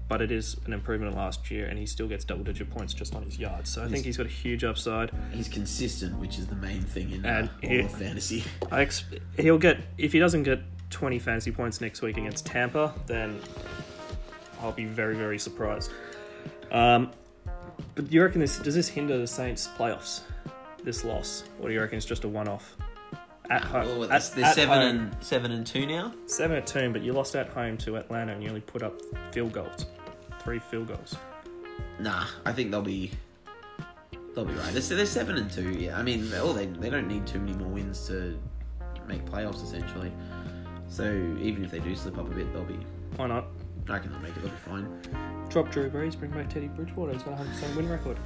[0.06, 3.22] But it is an improvement last year, and he still gets double-digit points just on
[3.22, 3.70] his yards.
[3.70, 5.10] So I think he's got a huge upside.
[5.32, 8.44] He's consistent, which is the main thing in And uh, all he- of fantasy.
[8.70, 9.04] I ex-
[9.38, 13.40] he'll get if he doesn't get 20 fantasy points next week against Tampa, then
[14.60, 15.90] I'll be very very surprised.
[16.70, 17.10] Um,
[17.94, 20.20] But do you reckon this does this hinder the Saints' playoffs?
[20.84, 22.76] This loss, or do you reckon it's just a one-off?
[23.50, 24.96] At home, Well, at, they're at seven home.
[25.12, 26.12] and seven and two now.
[26.26, 29.00] seven at two, but you lost at home to Atlanta, and you only put up
[29.32, 29.86] field goals,
[30.44, 31.16] three field goals.
[31.98, 33.10] Nah, I think they'll be
[34.34, 34.72] they'll be right.
[34.72, 35.70] They're, they're seven and two.
[35.72, 38.38] Yeah, I mean, all they they don't need too many more wins to
[39.08, 40.12] make playoffs essentially.
[40.88, 41.04] So
[41.40, 42.78] even if they do slip up a bit, they'll be.
[43.16, 43.46] Why not?
[43.88, 44.42] I reckon they'll make it.
[44.42, 45.46] They'll be fine.
[45.48, 47.12] Drop Drew Brees, bring back Teddy Bridgewater.
[47.12, 48.16] He's got a 100% win record.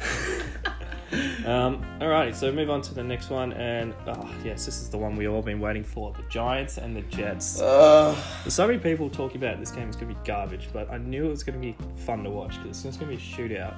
[1.46, 4.98] um, alrighty, so move on to the next one, and oh, yes, this is the
[4.98, 7.60] one we've all been waiting for: the Giants and the Jets.
[7.60, 10.90] Uh, There's so many people talking about this game is going to be garbage, but
[10.90, 13.16] I knew it was going to be fun to watch because it's just going to
[13.16, 13.74] be a shootout.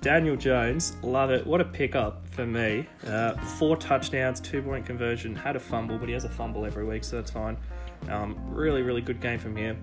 [0.00, 1.46] Daniel Jones, love it.
[1.46, 2.86] What a pickup for me.
[3.06, 6.84] Uh, four touchdowns, two point conversion, had a fumble, but he has a fumble every
[6.84, 7.56] week, so that's fine.
[8.08, 9.82] Um, really, really good game from him.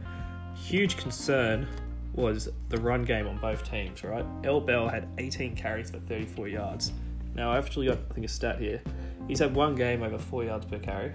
[0.56, 1.67] Huge concern
[2.13, 4.26] was the run game on both teams, right?
[4.43, 6.91] El Bell had 18 carries for 34 yards.
[7.36, 8.82] Now, I've actually got, I think, a stat here.
[9.28, 11.13] He's had one game over four yards per carry.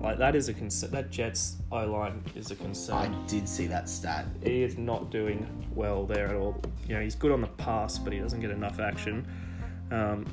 [0.00, 0.90] Like, that is a concern.
[0.90, 4.26] That Jets O line is a concern I did see that stat.
[4.42, 6.60] he is not doing well there at all.
[6.86, 9.26] You know, he's good on the pass, but he doesn't get enough action.
[9.90, 10.26] Um,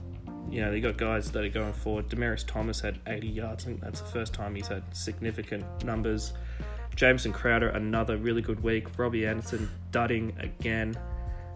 [0.50, 2.10] you know, they got guys that are going forward.
[2.10, 3.64] Demaryius Thomas had 80 yards.
[3.64, 6.34] I think that's the first time he's had significant numbers.
[6.96, 8.98] Jameson Crowder, another really good week.
[8.98, 10.96] Robbie Anderson, dudding again.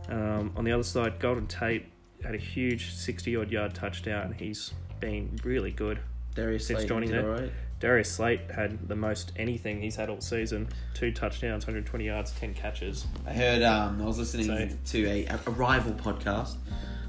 [0.09, 1.85] Um, on the other side, Golden Tate
[2.23, 4.35] had a huge 60 odd yard touchdown.
[4.37, 5.99] He's been really good.
[6.35, 7.25] Darius Since Slayton joining there.
[7.33, 7.51] alright.
[7.79, 10.67] Darius Slate had the most anything he's had all season.
[10.93, 13.07] Two touchdowns, 120 yards, 10 catches.
[13.25, 13.61] I heard.
[13.61, 16.55] Um, I was listening So- to a, a rival podcast,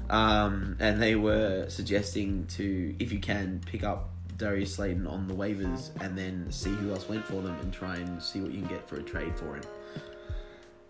[0.09, 4.09] um, and they were suggesting to, if you can, pick up
[4.41, 7.95] Darius Slayton on the waivers and then see who else went for them and try
[7.97, 9.63] and see what you can get for a trade for him.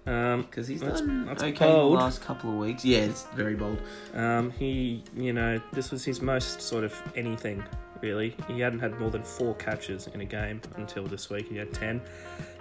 [0.08, 1.94] Um, Because he's That's- done that's okay bold.
[1.94, 2.84] the last couple of weeks.
[2.84, 3.80] Yeah, it's very bold.
[4.16, 7.64] Um, he, you know, this was his most sort of anything,
[8.02, 8.36] really.
[8.48, 11.48] He hadn't had more than four catches in a game until this week.
[11.50, 12.02] He had 10.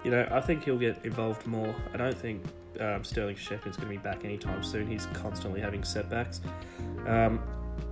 [0.05, 1.75] You know, I think he'll get involved more.
[1.95, 2.43] I don't think
[2.79, 4.87] um, Sterling Shepard's going to be back anytime soon.
[4.87, 6.41] He's constantly having setbacks.
[7.07, 7.41] Um,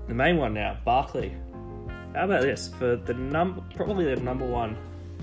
[0.08, 1.34] the main one now, Barkley.
[2.14, 2.68] How about this?
[2.78, 4.76] For the number, probably the number one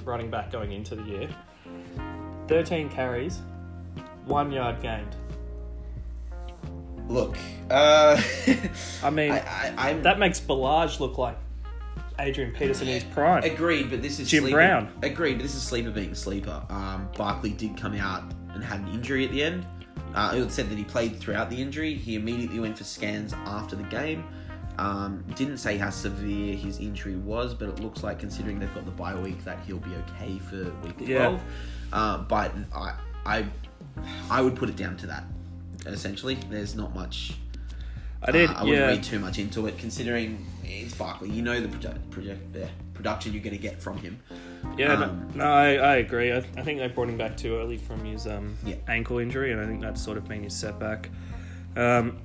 [0.03, 1.29] running back going into the year,
[2.47, 3.41] 13 carries,
[4.25, 5.15] one yard gained.
[7.07, 7.37] Look,
[7.69, 8.21] uh,
[9.03, 11.37] I mean, I, I, That makes Ballage look like
[12.19, 13.43] Adrian Peterson in his prime.
[13.43, 14.91] agreed, but this is Jim sleeper, Brown.
[15.03, 16.63] Agreed, but this is sleeper being sleeper.
[16.69, 19.65] Um, Barkley did come out and had an injury at the end.
[20.15, 21.93] Uh, it said that he played throughout the injury.
[21.93, 24.23] He immediately went for scans after the game.
[24.77, 28.85] Um, didn't say how severe his injury was, but it looks like considering they've got
[28.85, 31.17] the bye week that he'll be okay for week Yeah.
[31.17, 31.41] twelve.
[31.93, 32.93] Uh, but I,
[33.25, 33.45] I,
[34.29, 35.23] I would put it down to that.
[35.85, 37.35] Essentially, there's not much.
[38.23, 38.87] I did, uh, I wouldn't yeah.
[38.87, 41.29] read too much into it, considering it's Barkley.
[41.29, 42.57] You know the project, project,
[42.93, 44.19] production you're going to get from him.
[44.77, 46.31] Yeah, Um, no, no I, I agree.
[46.33, 48.75] I, I think they brought him back too early from his um, Yeah.
[48.87, 51.09] ankle injury, and I think that's sort of been his setback.
[51.77, 52.17] Um,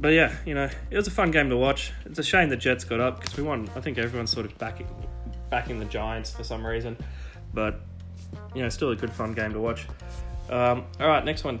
[0.00, 1.92] but yeah, you know, it was a fun game to watch.
[2.04, 3.68] It's a shame the Jets got up because we won.
[3.74, 4.88] I think everyone's sort of backing
[5.50, 6.96] backing the Giants for some reason,
[7.52, 7.80] but
[8.54, 9.86] you know, still a good fun game to watch.
[10.50, 11.60] Um, all right, next one,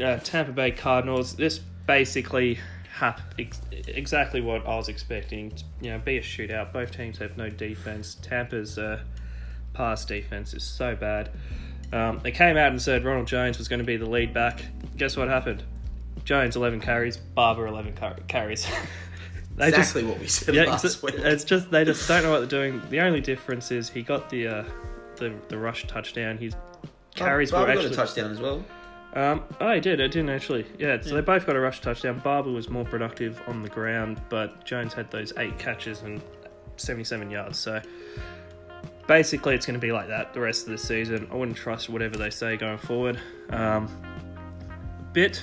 [0.00, 1.34] uh, Tampa Bay Cardinals.
[1.34, 2.58] This basically
[2.92, 5.52] happened ex- exactly what I was expecting.
[5.80, 6.72] You know, be a shootout.
[6.72, 8.14] Both teams have no defense.
[8.14, 9.00] Tampa's uh,
[9.74, 11.30] pass defense is so bad.
[11.92, 14.62] Um, they came out and said Ronald Jones was going to be the lead back.
[14.96, 15.62] Guess what happened?
[16.24, 18.66] Jones 11 carries, Barber 11 car- carries.
[19.56, 21.14] they exactly what we said yeah, last it's, week.
[21.16, 22.80] it's just they just don't know what they're doing.
[22.90, 24.64] The only difference is he got the uh,
[25.16, 26.38] the the rush touchdown.
[26.38, 26.54] His
[27.14, 28.64] carries Barber were got a touchdown as well.
[29.14, 30.00] um, oh, he did.
[30.00, 30.64] I didn't actually.
[30.78, 31.14] Yeah, so Yeah.
[31.16, 32.20] they both got a rush touchdown.
[32.20, 36.22] Barber was more productive on the ground, but Jones had those eight catches and
[36.78, 37.58] 77 yards.
[37.58, 37.80] So
[39.06, 41.28] basically, it's going to be like that the rest of the season.
[41.30, 43.20] I wouldn't trust whatever they say going forward.
[43.50, 43.88] Um,
[45.00, 45.42] a bit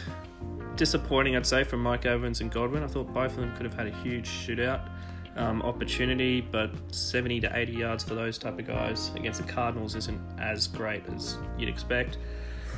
[0.79, 2.83] disappointing, I'd say, from Mike Evans and Godwin.
[2.83, 4.89] I thought both of them could have had a huge shootout
[5.35, 9.95] um, opportunity, but 70 to 80 yards for those type of guys against the Cardinals
[9.95, 12.17] isn't as great as you'd expect.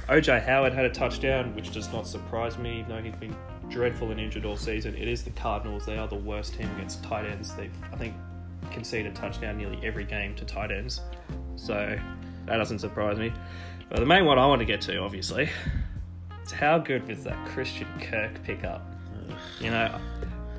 [0.09, 3.35] OJ Howard had a touchdown, which does not surprise me, even though he's been
[3.69, 4.95] dreadful and injured all season.
[4.97, 7.53] It is the Cardinals; they are the worst team against tight ends.
[7.53, 8.15] They've, I think,
[8.71, 11.01] conceded a touchdown nearly every game to tight ends,
[11.55, 11.99] so
[12.47, 13.31] that doesn't surprise me.
[13.89, 15.51] But the main one I want to get to, obviously,
[16.49, 18.85] how good was that Christian Kirk pickup?
[19.59, 19.99] You know,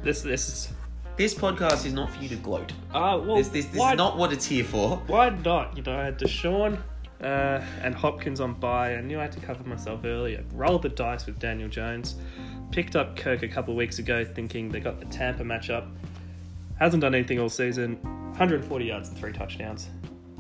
[0.03, 0.69] this this is.
[1.15, 2.73] This podcast is not for you to gloat.
[2.91, 4.97] Uh, well, This, this, this why, is not what it's here for.
[5.09, 5.77] why not?
[5.77, 6.79] You know, I had Deshaun
[7.23, 8.95] uh, and Hopkins on bye.
[8.97, 10.39] I knew I had to cover myself early.
[10.39, 12.15] I rolled the dice with Daniel Jones.
[12.71, 15.87] picked up Kirk a couple of weeks ago, thinking they got the Tampa matchup.
[16.79, 17.99] Hasn't done anything all season.
[18.31, 19.91] 140 yards and three touchdowns.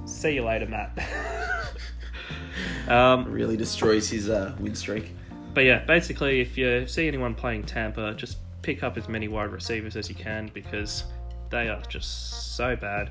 [0.06, 0.98] See you later, Matt.
[2.88, 5.12] um, Really destroys his uh, win streak.
[5.54, 9.50] But yeah, basically, if you see anyone playing Tampa, just pick up as many wide
[9.50, 11.04] receivers as you can because
[11.50, 13.10] they are just so bad.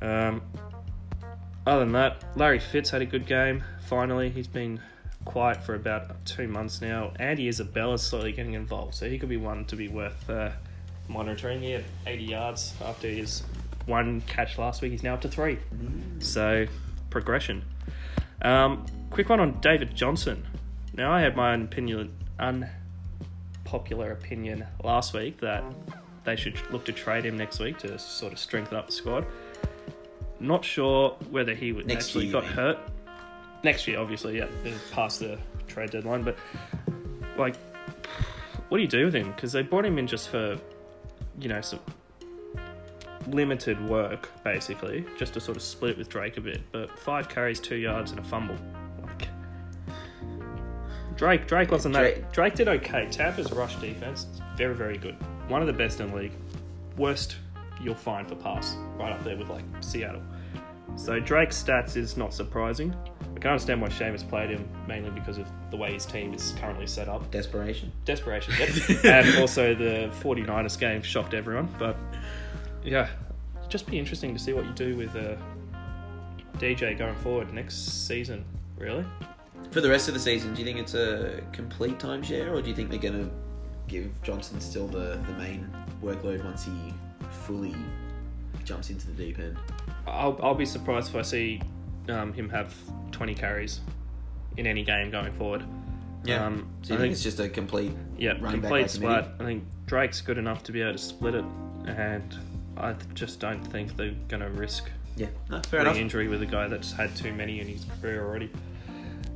[0.00, 0.42] Um,
[1.66, 3.62] other than that, Larry Fitz had a good game.
[3.86, 4.80] Finally, he's been
[5.24, 7.12] quiet for about two months now.
[7.18, 10.50] Andy Isabella's slowly getting involved, so he could be one to be worth uh,
[11.08, 11.60] monitoring.
[11.60, 13.42] He had 80 yards after his
[13.86, 14.92] one catch last week.
[14.92, 15.58] He's now up to three.
[16.20, 16.66] So,
[17.10, 17.64] progression.
[18.42, 20.46] Um, quick one on David Johnson.
[20.96, 25.74] Now, I had my own opinion, unpopular opinion last week that mm.
[26.24, 29.26] they should look to trade him next week to sort of strengthen up the squad.
[30.40, 32.78] Not sure whether he would Next actually year, got you hurt.
[33.62, 36.22] Next year, obviously, yeah, they're past the trade deadline.
[36.22, 36.38] But
[37.36, 37.56] like,
[38.68, 39.32] what do you do with him?
[39.32, 40.58] Because they brought him in just for,
[41.38, 41.80] you know, some
[43.28, 46.60] limited work, basically, just to sort of split with Drake a bit.
[46.72, 48.56] But five carries, two yards, and a fumble.
[51.16, 52.00] Drake, Drake wasn't that.
[52.00, 53.08] Drake- Drake did okay.
[53.10, 55.16] Tampa's rush defense is very, very good.
[55.48, 56.32] One of the best in the league.
[56.96, 57.36] Worst
[57.80, 60.22] you'll find for pass, right up there with like Seattle.
[60.96, 62.94] So Drake's stats is not surprising.
[63.20, 66.54] I can't understand why Seamus played him mainly because of the way his team is
[66.58, 67.30] currently set up.
[67.30, 67.92] Desperation.
[68.06, 69.04] Desperation, yep.
[69.04, 71.68] and also the 49ers game shocked everyone.
[71.78, 71.96] But
[72.82, 73.08] yeah,
[73.58, 75.36] it'd just be interesting to see what you do with uh,
[76.56, 78.44] DJ going forward next season.
[78.78, 79.04] Really?
[79.70, 82.68] For the rest of the season, do you think it's a complete timeshare, or do
[82.70, 83.30] you think they're going to
[83.88, 85.70] give Johnson still the, the main
[86.02, 86.72] workload once he
[87.44, 87.74] fully
[88.64, 89.56] jumps into the deep end?
[90.06, 91.60] I'll, I'll be surprised if I see
[92.08, 92.74] um, him have
[93.12, 93.80] 20 carries
[94.56, 95.62] in any game going forward.
[95.62, 95.68] Um,
[96.24, 96.48] So you I
[96.86, 99.26] think, think it's just a complete Yeah, complete split.
[99.38, 101.44] I think Drake's good enough to be able to split it,
[101.86, 102.34] and
[102.78, 105.96] I just don't think they're going to risk Yeah, no, fair enough.
[105.96, 108.50] injury with a guy that's had too many in his career already.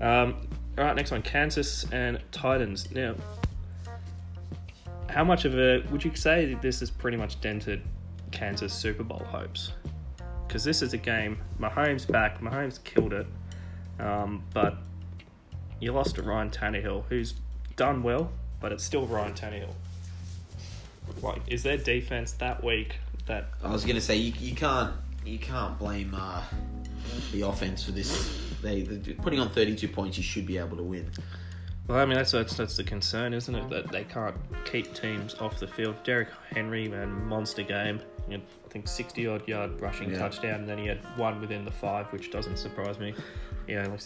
[0.01, 2.91] Um, all right, next one Kansas and Titans.
[2.91, 3.15] Now,
[5.09, 7.83] how much of a would you say that this has pretty much dented
[8.31, 9.73] Kansas Super Bowl hopes?
[10.47, 13.27] Because this is a game, Mahomes back, Mahomes killed it,
[13.99, 14.79] um, but
[15.81, 17.35] you lost to Ryan Tannehill, who's
[17.77, 19.75] done well, but it's still Ryan Tannehill.
[21.23, 24.95] Like, is their defense that weak that I was going to say you, you can't
[25.25, 26.43] you can't blame uh,
[27.33, 28.50] the offense for this.
[28.63, 28.83] They
[29.23, 30.17] putting on thirty two points.
[30.17, 31.11] You should be able to win.
[31.87, 33.69] Well, I mean that's that's, that's the concern, isn't it?
[33.69, 35.97] That they can't keep teams off the field.
[36.05, 38.01] Derrick Henry, man, monster game.
[38.31, 40.19] I think sixty odd yard rushing Yeah.
[40.19, 43.15] touchdown, and then he had one within the five, which doesn't surprise me.
[43.67, 43.97] You know,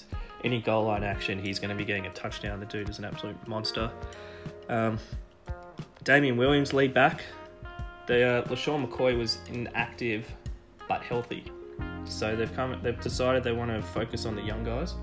[0.44, 2.60] any goal line action, he's going to be getting a touchdown.
[2.60, 3.90] The dude is an absolute monster.
[4.68, 4.98] Um,
[6.04, 7.22] Damien Williams lead back.
[8.06, 10.26] The uh, LeSean McCoy was inactive
[10.88, 11.44] but healthy,
[12.04, 12.78] so they've come.
[12.82, 14.94] They've decided they want to focus on the young guys.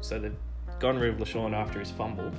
[0.00, 0.36] So they've
[0.78, 2.32] gone rid of LeSean after his fumble,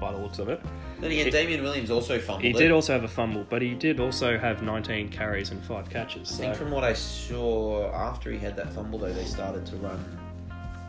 [0.00, 0.60] by the looks of it.
[1.00, 2.44] Then again, He- Damien Williams also fumbled.
[2.44, 2.56] He it.
[2.56, 6.32] did also have a fumble, but he did also have 19 carries and five catches.
[6.32, 9.76] I think from what I saw after he had that fumble, though, they started to
[9.76, 10.02] run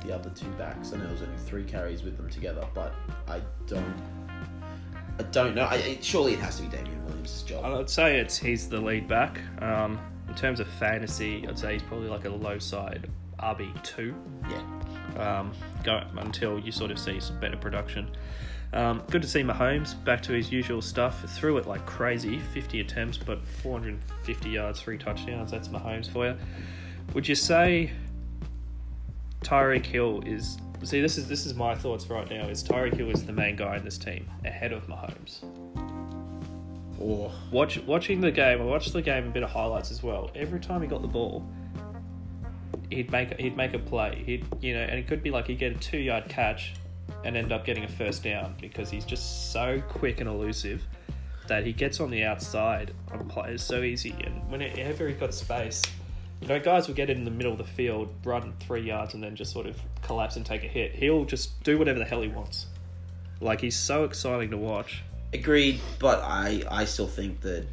[0.05, 2.65] the other two backs, and there was only three carries with them together.
[2.73, 2.93] But
[3.27, 3.95] I don't,
[5.19, 5.63] I don't know.
[5.65, 7.65] I, it, surely it has to be Damien Williams' job.
[7.65, 9.39] I'd say it's he's the lead back.
[9.61, 9.99] Um,
[10.37, 14.15] terms of fantasy, I'd say he's probably like a low side RB two.
[14.49, 15.51] Yeah, um,
[15.83, 18.09] go until you sort of see some better production.
[18.73, 21.23] Um, good to see Mahomes back to his usual stuff.
[21.29, 25.51] Threw it like crazy, 50 attempts, but 450 yards, three touchdowns.
[25.51, 26.37] That's Mahomes for you.
[27.13, 27.91] Would you say
[29.41, 30.57] Tyreek Hill is?
[30.83, 32.47] See, this is this is my thoughts right now.
[32.47, 35.43] Is Tyreek Hill is the main guy in this team ahead of Mahomes?
[36.97, 38.61] Watch watching the game.
[38.61, 40.31] I watched the game a bit of highlights as well.
[40.35, 41.47] Every time he got the ball,
[42.89, 44.23] he'd make he'd make a play.
[44.25, 46.73] He'd you know, and it could be like he'd get a two yard catch
[47.23, 50.85] and end up getting a first down because he's just so quick and elusive
[51.47, 54.15] that he gets on the outside on players so easy.
[54.23, 55.81] And whenever he's got space,
[56.41, 59.23] you know, guys will get in the middle of the field, run three yards, and
[59.23, 60.93] then just sort of collapse and take a hit.
[60.93, 62.67] He'll just do whatever the hell he wants.
[63.39, 65.03] Like he's so exciting to watch.
[65.39, 67.65] Agreed, but I I still think that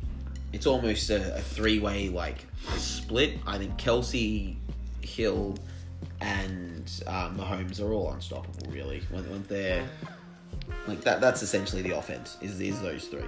[0.52, 2.46] it's almost a, a three way like
[2.76, 3.38] split.
[3.46, 4.56] I think Kelce,
[5.02, 5.56] Hill,
[6.20, 8.70] and um, Mahomes are all unstoppable.
[8.70, 9.88] Really, when, when they're
[10.86, 11.20] like that.
[11.20, 12.36] That's essentially the offense.
[12.40, 13.22] Is is those three.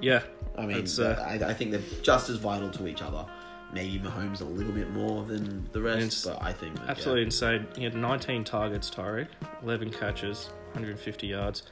[0.00, 0.22] Yeah,
[0.56, 3.24] I mean, uh, I, I think they're just as vital to each other.
[3.72, 6.90] maybe Mahomes a little bit more than the rest, but I think that, yeah.
[6.90, 7.66] Absolutely insane.
[7.76, 9.28] He had 19 targets, Tyreek,
[9.62, 11.62] 11 catches, 150 yards,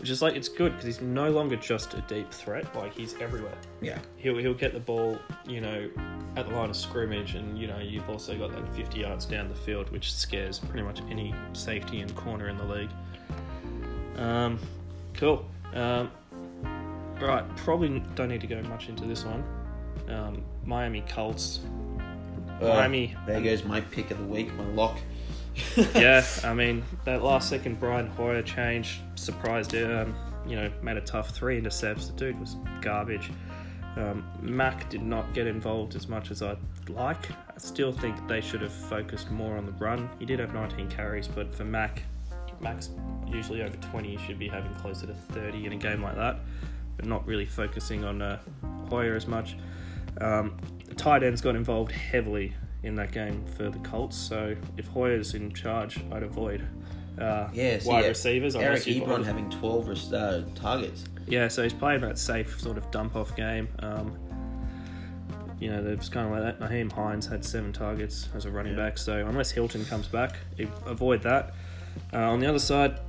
[0.00, 2.74] which is like it's good because he's no longer just a deep threat.
[2.74, 3.56] Like he's everywhere.
[3.80, 3.98] yeah.
[4.16, 5.88] He'll he'll get the ball, you know,
[6.36, 9.48] at the line of scrimmage, and you know you've also got that 50 yards down
[9.48, 12.90] the field, which scares pretty much any safety and corner in the league.
[14.16, 14.58] Um,
[15.14, 15.44] cool.
[15.74, 16.10] Um,
[17.20, 19.44] right, probably don't need to go much into this one.
[20.08, 21.60] Um, Miami Colts.
[22.60, 23.14] Uh, Miami.
[23.26, 24.98] There goes my pick of the week, my lock.
[25.94, 30.14] yeah, I mean that last second Brian Hoyer change surprised um,
[30.46, 32.08] you know made a tough three intercepts.
[32.08, 33.30] The dude was garbage.
[33.96, 37.30] Um, Mack did not get involved as much as I'd like.
[37.30, 40.08] I still think they should have focused more on the run.
[40.20, 42.04] He did have 19 carries, but for Mack,
[42.60, 42.90] Mack's
[43.26, 44.16] usually over 20.
[44.16, 46.38] He should be having closer to 30 in a game like that,
[46.96, 48.38] but not really focusing on uh,
[48.88, 49.56] Hoyer as much.
[50.20, 54.16] Um, the tight ends got involved heavily in that game for the Colts.
[54.16, 56.66] So if Hoyer's in charge, I'd avoid
[57.18, 58.54] uh, Yeah, see, wide yeah, receivers.
[58.56, 61.04] Eric Ebron having 12 res- uh, targets.
[61.26, 63.68] yeah, so he's playing that safe sort of dump off game.
[63.80, 64.16] Um,
[65.58, 66.70] you know, there's kind of like that.
[66.70, 68.84] Nyheim Hines had seven targets as a running Yeah.
[68.84, 70.36] back, so unless Hilton comes back,
[70.86, 71.54] avoid that.
[72.12, 73.00] Uh, on the other side,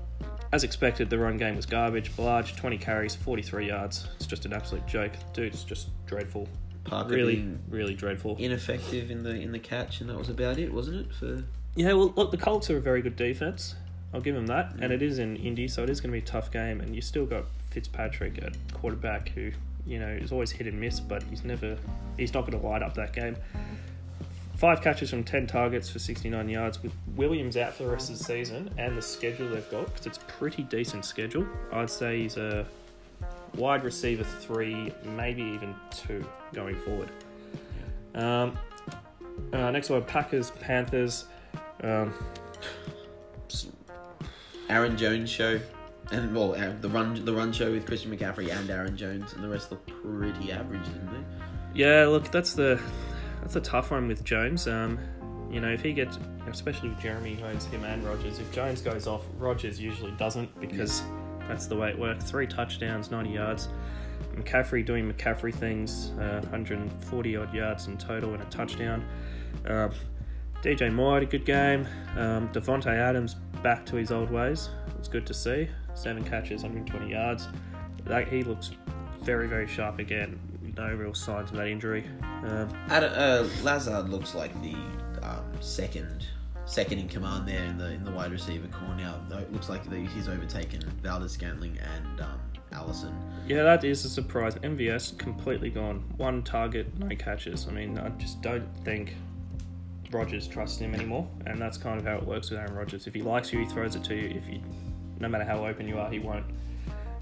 [0.51, 2.12] as expected, the run game was garbage.
[2.13, 4.08] Ballage, 20 carries, 43 yards.
[4.15, 5.12] It's just an absolute joke.
[5.34, 6.47] Dude, it's just dreadful.
[6.89, 8.36] Parker really, really dreadful.
[8.39, 11.13] ineffective in the in the catch, and that was about it, wasn't it?
[11.13, 11.43] For
[11.75, 13.75] Yeah, well, look, the Colts are a very good defense.
[14.13, 14.82] I'll give them that, mm.
[14.82, 16.82] and it is in Indy, so it is going to be a tough game.
[16.82, 19.52] And you still got Fitzpatrick at quarterback, who
[19.86, 21.78] you know is always hit and miss, but he's never,
[22.17, 23.38] he's not going to light up that game.
[24.58, 26.82] Five catches from ten targets for sixty nine yards.
[26.84, 30.08] With Williams out for the rest of the season, and the schedule they've got, because
[30.08, 31.47] it's pretty decent schedule.
[31.71, 32.65] I'd say he's a
[33.55, 37.09] wide receiver three, maybe even two going forward.
[38.15, 38.57] Um,
[39.53, 41.25] uh, next one, Packers, Panthers.
[41.83, 42.13] Um,
[44.69, 45.59] Aaron Jones show,
[46.12, 49.43] and well, uh, the run the run show with Christian McCaffrey and Aaron Jones, and
[49.43, 51.39] the rest look pretty average, didn't they?
[51.73, 52.79] yeah, look, that's the
[53.41, 54.67] that's a tough one with Jones.
[54.67, 54.99] Um,
[55.51, 59.07] you know, if he gets, especially with Jeremy owns him and Rodgers, if Jones goes
[59.07, 61.01] off, Rodgers usually doesn't because
[61.49, 62.29] that's the way it works.
[62.29, 63.69] Three touchdowns, 90 yards.
[64.35, 69.03] McCaffrey doing McCaffrey things, uh, 140 odd yards in total and a touchdown.
[69.65, 69.91] Um,
[70.62, 71.88] DJ Moore had a good game.
[72.15, 74.69] Um, Davante Adams back to his old ways.
[74.99, 75.67] It's good to see.
[75.95, 77.47] Seven catches, 120 yards.
[78.05, 78.71] That, he looks
[79.21, 80.39] very, very sharp again.
[80.77, 82.05] No real signs of that injury.
[82.21, 84.75] Um, Ad, uh, Lazard looks like the
[85.23, 86.27] um, second
[86.69, 89.15] second in command there in the in the wide receiver corps now.
[89.38, 92.39] It looks like the, he's overtaken Valdes-Scantling and um,
[92.71, 93.13] Allison.
[93.47, 94.55] yeah, that is a surprise.
[94.55, 96.03] MVS completely gone.
[96.17, 97.67] One target, no catches.
[97.67, 99.15] I mean, I just don't think
[100.12, 103.08] Rodgers trusts him anymore, and that's kind of how it works with Aaron Rodgers.
[103.08, 104.29] If he likes you, he throws it to you.
[104.38, 104.62] If you,
[105.19, 106.45] no matter how open you are, he won't.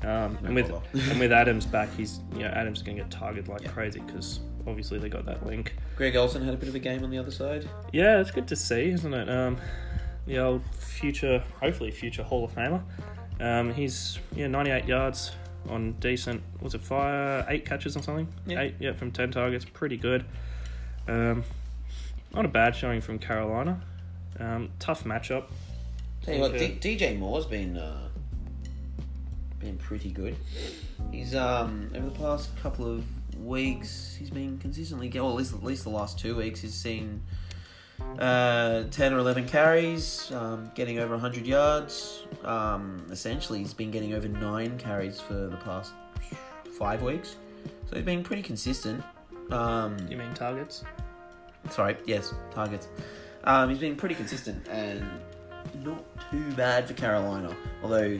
[0.03, 0.71] Um, No and with
[1.09, 3.69] and with Adams back, he's you know Adams is going to get targeted like Yeah.
[3.69, 5.73] crazy because obviously they got that link.
[5.95, 7.67] Greg Olsen had a bit of a game on the other side.
[7.91, 9.29] Yeah, it's good to see, isn't it?
[9.29, 9.57] Um,
[10.25, 12.81] the old future, hopefully future Hall of Famer.
[13.39, 15.31] Um, he's yeah 98 yards
[15.69, 16.41] on decent.
[16.61, 18.27] Was it fire eight catches or something?
[18.45, 18.61] Yeah.
[18.61, 20.25] Eight, yeah, from ten targets, pretty good.
[21.07, 21.43] Um,
[22.33, 23.81] not a bad showing from Carolina.
[24.39, 25.45] Um, tough matchup.
[26.23, 28.09] Tell you what, D- DJ Moore's been uh,
[29.59, 30.35] been pretty good.
[31.11, 33.05] He's um over the past couple of
[33.39, 35.09] weeks, he's been consistently.
[35.13, 37.23] Well, at least at least the last two weeks, he's seen
[38.19, 42.25] uh, ten or eleven carries, um, getting over hundred yards.
[42.43, 45.93] Um, essentially, he's been getting over nine carries for the past
[46.77, 47.37] five weeks,
[47.89, 49.03] so he's been pretty consistent.
[49.51, 50.83] Um, You mean targets?
[51.69, 52.87] Sorry, yes, targets.
[53.43, 55.05] Um, he's been pretty consistent and
[55.83, 57.55] not too bad for Carolina.
[57.81, 58.19] Although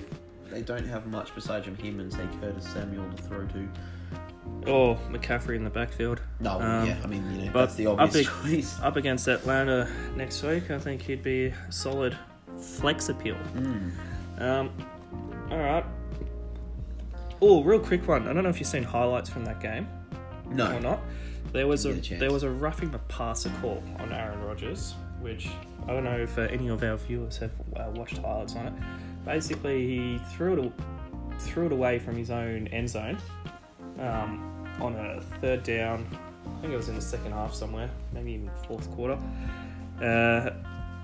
[0.49, 3.67] they don't have much besides him and say Curtis Samuel to throw to.
[4.65, 6.21] Or McCaffrey in the backfield.
[6.39, 8.79] No, Um, yeah, I mean you know but that's the up obvious ag- choice.
[8.81, 12.17] Up against Atlanta next week, I think he'd be a solid
[12.59, 13.35] flex appeal.
[13.55, 13.91] Mm.
[14.41, 14.69] Um,
[15.51, 15.85] all right.
[17.41, 18.27] Oh, real quick one.
[18.27, 19.87] I don't know if you've seen highlights from that game
[20.47, 20.99] or No, not.
[21.53, 25.47] There was a a there was a roughing the passer call on Aaron Rodgers, which
[25.87, 28.73] I don't know if uh, any of our viewers have uh, watched highlights on it.
[29.23, 30.73] Basically, he threw it
[31.39, 33.17] threw it away from his own end zone
[33.99, 34.46] um,
[34.81, 36.05] on a third down.
[36.57, 39.17] I think it was in the second half somewhere, maybe even fourth quarter.
[40.01, 40.51] Uh,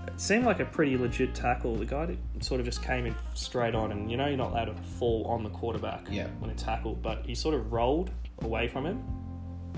[0.08, 1.76] it seemed like a pretty legit tackle.
[1.76, 4.66] The guy sort of just came in straight on, and you know you're not allowed
[4.66, 6.28] to fall on the quarterback Yeah.
[6.40, 8.12] when it's tackled, but he sort of rolled
[8.42, 9.04] away from him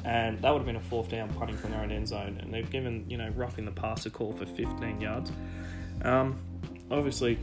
[0.04, 2.54] and that would have been a fourth down punting from their own end zone, and
[2.54, 5.32] they've given you know roughing the passer call for 15 yards.
[6.04, 6.38] Um,
[6.92, 7.40] obviously,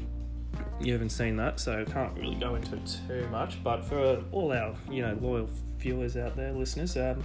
[0.80, 2.76] you haven't seen that, so can't really go into
[3.08, 3.62] too much.
[3.64, 5.48] But for all our you know loyal
[5.82, 7.22] viewers out there, listeners, um,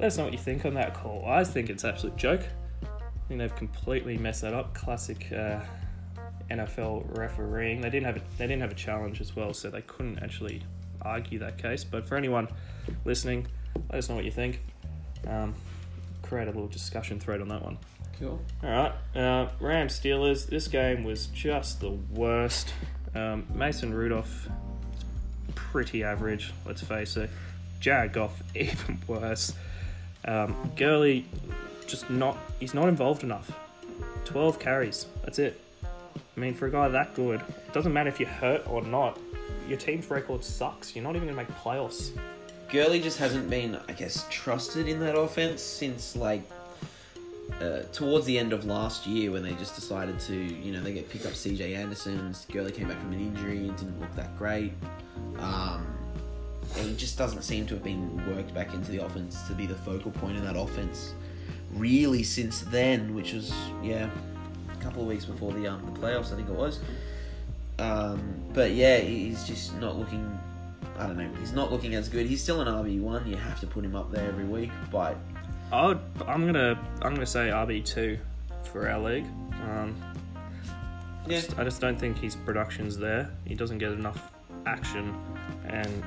[0.00, 1.24] let us know what you think on that call.
[1.26, 2.42] I think it's absolute joke.
[2.82, 4.74] I think they've completely messed that up.
[4.74, 5.60] Classic uh,
[6.50, 7.80] NFL refereeing.
[7.80, 10.62] They didn't have a, they didn't have a challenge as well, so they couldn't actually
[11.02, 11.84] argue that case.
[11.84, 12.48] But for anyone
[13.04, 13.46] listening,
[13.90, 14.60] let us know what you think.
[15.26, 15.54] Um,
[16.22, 17.78] create a little discussion thread on that one.
[18.18, 18.40] Cool.
[18.62, 20.46] All right, uh, Rams Steelers.
[20.46, 22.72] This game was just the worst.
[23.14, 24.48] Um, Mason Rudolph,
[25.54, 26.52] pretty average.
[26.66, 27.30] Let's face it.
[27.80, 29.52] Jared Goff, even worse.
[30.26, 31.26] Um, Gurley,
[31.86, 32.36] just not.
[32.60, 33.52] He's not involved enough.
[34.24, 35.06] Twelve carries.
[35.22, 35.60] That's it.
[35.84, 39.18] I mean, for a guy that good, it doesn't matter if you're hurt or not.
[39.68, 40.94] Your team's record sucks.
[40.94, 42.10] You're not even gonna make playoffs.
[42.70, 46.42] Gurley just hasn't been, I guess, trusted in that offense since like
[47.60, 50.92] uh, towards the end of last year when they just decided to, you know, they
[50.92, 52.34] get picked up CJ Anderson.
[52.52, 54.72] Gurley came back from an injury and didn't look that great.
[55.38, 55.86] Um,
[56.76, 59.66] and it just doesn't seem to have been worked back into the offense to be
[59.66, 61.14] the focal point of that offense.
[61.72, 64.08] Really, since then, which was yeah,
[64.72, 66.80] a couple of weeks before the um, the playoffs, I think it was.
[67.78, 70.38] Um, but yeah, he's just not looking.
[70.98, 71.28] I don't know.
[71.40, 72.26] He's not looking as good.
[72.26, 73.26] He's still an RB one.
[73.26, 75.16] You have to put him up there every week, but
[75.74, 78.18] I would, I'm gonna I'm gonna say RB two
[78.70, 79.26] for our league.
[79.68, 79.94] Um,
[81.26, 83.30] yeah, just- I just don't think his production's there.
[83.44, 84.30] He doesn't get enough
[84.66, 85.14] action,
[85.66, 86.02] and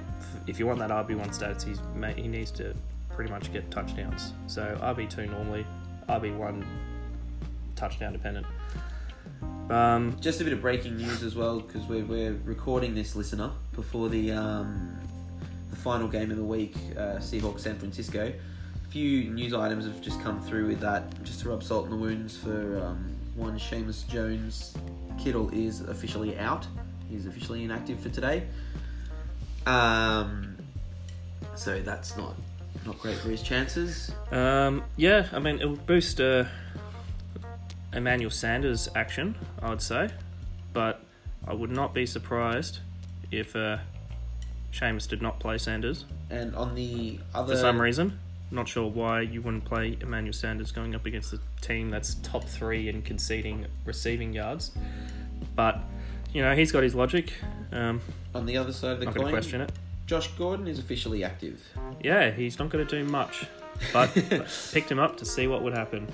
[0.47, 1.79] if you want that RB one stats, he's
[2.15, 2.73] he needs to
[3.09, 4.33] pretty much get touchdowns.
[4.47, 5.65] So RB two normally,
[6.07, 6.65] RB one
[7.75, 8.45] touchdown dependent.
[9.69, 13.51] Um, Just a bit of breaking news as well, because we're, we're recording this listener
[13.73, 14.97] before the um,
[15.71, 18.31] the final game of the week, uh, Seahawks San Francisco.
[18.87, 21.91] A few news items have just come through with that, just to rub salt in
[21.91, 22.37] the wounds.
[22.37, 24.75] For um, one, Seamus Jones
[25.19, 26.65] Kittle is officially out.
[27.09, 28.43] He's officially inactive for today.
[29.65, 30.55] Um,
[31.55, 32.35] so that's not
[32.85, 34.11] not great for his chances.
[34.31, 36.45] Um, yeah, I mean, it'll boost uh,
[37.91, 40.09] Emmanuel Sanders' action, I would say,
[40.71, 41.03] but
[41.45, 42.79] I would not be surprised
[43.31, 43.79] if uh,
[44.71, 48.19] Seamus did not play Sanders And on the other, for some reason.
[48.49, 52.45] Not sure why you wouldn't play Emmanuel Sanders going up against a team that's top
[52.45, 54.71] three in conceding receiving yards,
[55.55, 55.79] but
[56.33, 57.33] you know he's got his logic.
[57.73, 57.99] Um,
[58.33, 59.71] on the other side of the not coin, question it.
[60.05, 61.61] Josh Gordon is officially active.
[62.01, 63.45] Yeah, he's not going to do much,
[63.91, 64.13] but
[64.71, 66.07] picked him up to see what would happen.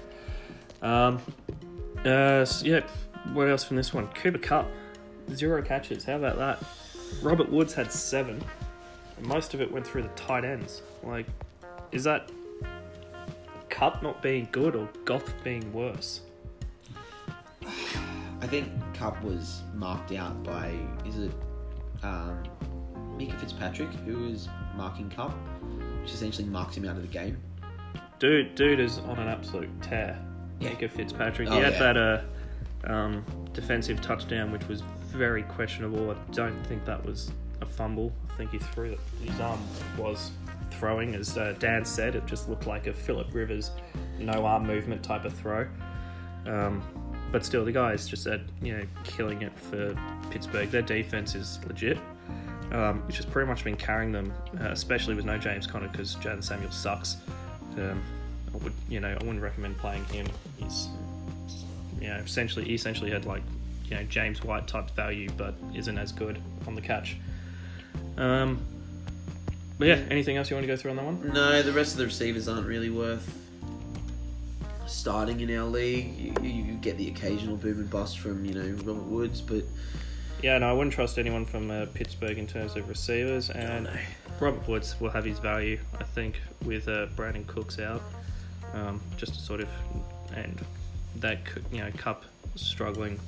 [0.82, 1.22] Um,
[2.04, 2.82] uh, s- yeah,
[3.34, 4.08] what else from this one?
[4.08, 4.68] Cooper Kupp,
[5.32, 6.04] zero catches.
[6.04, 6.64] How about that?
[7.22, 8.44] Robert Woods had seven,
[9.18, 10.82] and most of it went through the tight ends.
[11.04, 11.28] Like,
[11.94, 12.32] is that
[13.70, 16.22] Kupp not being good or Goff being worse?
[18.42, 20.76] I think Kupp was marked out by
[21.06, 21.32] is it
[22.02, 22.44] um,
[23.18, 25.32] Minkah Fitzpatrick who is marking Kupp,
[26.02, 27.38] which essentially marks him out of the game.
[28.20, 30.20] Dude, dude is on an absolute tear.
[30.60, 30.72] Yeah.
[30.72, 31.48] Minkah Fitzpatrick.
[31.50, 31.94] Oh, he had yeah.
[31.94, 36.12] that uh, um, defensive touchdown, which was very questionable.
[36.12, 37.32] I don't think that was
[37.62, 38.12] a fumble.
[38.32, 39.00] I think he threw it.
[39.24, 39.60] His arm
[39.98, 40.32] was
[40.80, 42.16] throwing, as uh, Dan said.
[42.16, 43.72] It just looked like a Philip Rivers
[44.20, 45.68] no arm movement type of throw.
[46.46, 46.84] Um,
[47.32, 49.98] but still, the guys just said, you know, killing it for
[50.30, 50.70] Pittsburgh.
[50.70, 51.98] Their defense is legit,
[52.72, 56.16] um, which has pretty much been carrying them, uh, especially with no James Conner because
[56.18, 57.18] Jaylen Samuels sucks.
[57.78, 58.04] Um,
[58.54, 60.28] I would, you know, I wouldn't recommend playing him.
[60.58, 60.90] He's,
[62.00, 63.42] you know, essentially he essentially had like,
[63.86, 67.18] you know, James White type value, but isn't as good on the catch.
[68.18, 68.64] Um,
[69.78, 71.34] but yeah, anything else you want to go through on that one?
[71.34, 73.40] No, the rest of the receivers aren't really worth
[74.88, 76.18] starting in our league.
[76.18, 79.64] You, you, you get the occasional boom and bust from you know Robert Woods, but
[80.42, 83.90] Yeah, no, I wouldn't trust anyone from uh, Pittsburgh in terms of receivers, and
[84.40, 88.02] Robert Woods will have his value, I think, with uh, Brandin Cooks out,
[88.74, 89.70] um, just to sort of,
[90.36, 90.62] and
[91.18, 91.40] that
[91.72, 92.24] you know Kupp
[92.56, 93.20] struggling,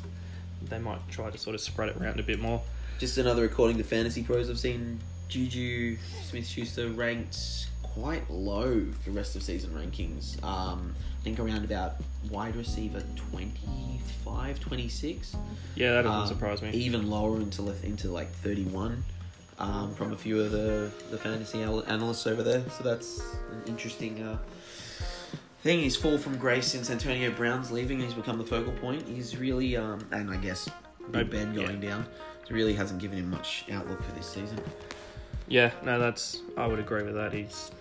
[0.69, 2.61] they might try to sort of spread it around a bit more.
[2.99, 9.11] just another according to Fantasy Pros, I've seen Juju Smith Schuster ranked quite low for
[9.11, 10.41] rest of season rankings.
[10.43, 11.93] Um, I think around about
[12.29, 15.35] wide receiver 25, 26.
[15.75, 16.69] Yeah, that doesn't Um, surprise me.
[16.71, 19.03] Even lower into into like 31
[19.59, 22.63] um, from a few of the, the fantasy al- analysts over there.
[22.77, 23.21] So that's
[23.51, 24.37] an interesting uh,
[25.63, 25.79] thing.
[25.79, 27.99] He's fall from grace since Antonio Brown's leaving.
[27.99, 29.07] He's become the focal point.
[29.07, 30.69] He's really, um, and I guess
[31.11, 31.65] Big Ben yeah.
[31.65, 32.05] going down,
[32.47, 34.59] it really hasn't given him much outlook for this season.
[35.47, 37.33] Yeah, no, that's I would agree with that.
[37.33, 37.71] He's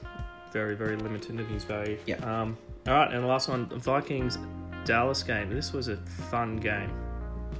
[0.52, 1.98] very, very limited in his value.
[2.06, 2.16] Yeah.
[2.16, 2.56] Um,
[2.86, 4.38] all right, and the last one, Vikings
[4.84, 5.50] Dallas game.
[5.50, 5.96] This was a
[6.30, 6.90] fun game.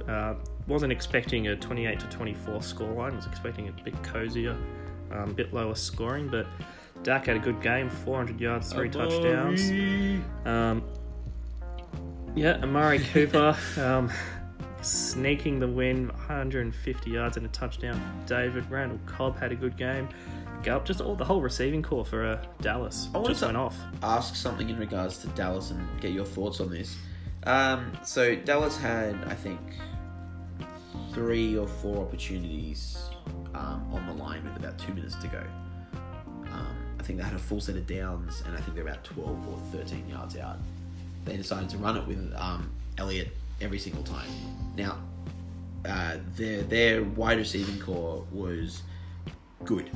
[0.07, 0.35] Uh,
[0.67, 3.15] wasn't expecting a 28 to 24 scoreline.
[3.15, 4.55] Was expecting a bit cozier,
[5.11, 6.47] um, a bit lower scoring, but
[7.03, 7.89] Dak had a good game.
[7.89, 9.69] 400 yards, three touchdowns.
[10.45, 10.83] Um,
[12.35, 14.11] yeah, Amari Cooper um,
[14.85, 17.99] sneaking the win, 150 yards and a touchdown.
[18.25, 20.07] David Randall Cobb had a good game.
[20.63, 23.77] Gallup, just all the whole receiving corps for uh, Dallas I just to- went off.
[24.01, 26.97] ask something in regards to Dallas and get your thoughts on this.
[27.43, 29.59] Um, so Dallas had, I think,
[31.13, 32.97] three or four opportunities
[33.53, 35.43] um, on the line with about two minutes to go.
[36.51, 39.03] Um, I think they had a full set of downs, and I think they're about
[39.03, 40.57] 12 or 13 yards out.
[41.25, 43.29] They decided to run it with um, Elliott
[43.61, 44.29] every single time.
[44.77, 44.97] Now,
[45.87, 48.83] uh, their their wide receiving corps was
[49.63, 49.89] good,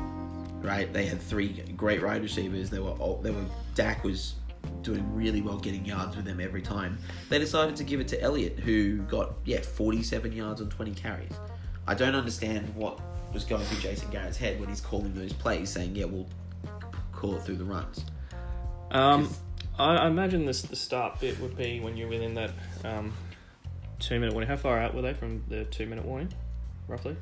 [0.61, 0.91] right?
[0.91, 2.69] They had three great wide receivers.
[2.69, 3.45] They were all, they were
[3.75, 4.35] Dak was
[4.81, 6.97] doing really well getting yards with them every time.
[7.29, 11.31] They decided to give it to Elliott, who got yeah 47 yards on 20 carries.
[11.87, 12.99] I don't understand what
[13.33, 16.27] was going through Jason Garrett's head when he's calling those plays, saying yeah we'll
[17.11, 18.05] call it through the runs.
[18.91, 19.29] Um,
[19.77, 22.51] I, I imagine this the start bit would be when you're within that
[22.83, 23.13] um,
[23.99, 24.49] two minute warning.
[24.49, 26.33] How far out were they from the two minute warning,
[26.87, 27.15] roughly?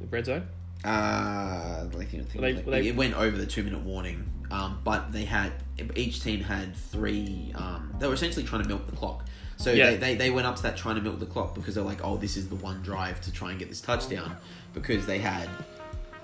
[0.00, 0.46] The red zone.
[0.84, 4.30] Uh, like, you know, they- it, like- they- it went over the two minute warning,
[4.50, 5.52] um, but they had
[5.96, 7.52] each team had three.
[7.54, 9.24] Um, they were essentially trying to milk the clock.
[9.56, 9.90] So Yeah.
[9.90, 12.04] they, they, they went up to that trying to milk the clock because they're like,
[12.04, 14.36] oh, this is the one drive to try and get this touchdown
[14.72, 15.48] because they had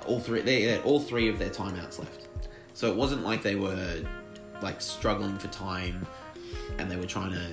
[0.07, 2.29] all three they had all three of their timeouts left.
[2.75, 4.05] So it wasn't like they were
[4.63, 6.07] like struggling for time
[6.79, 7.45] and they were trying to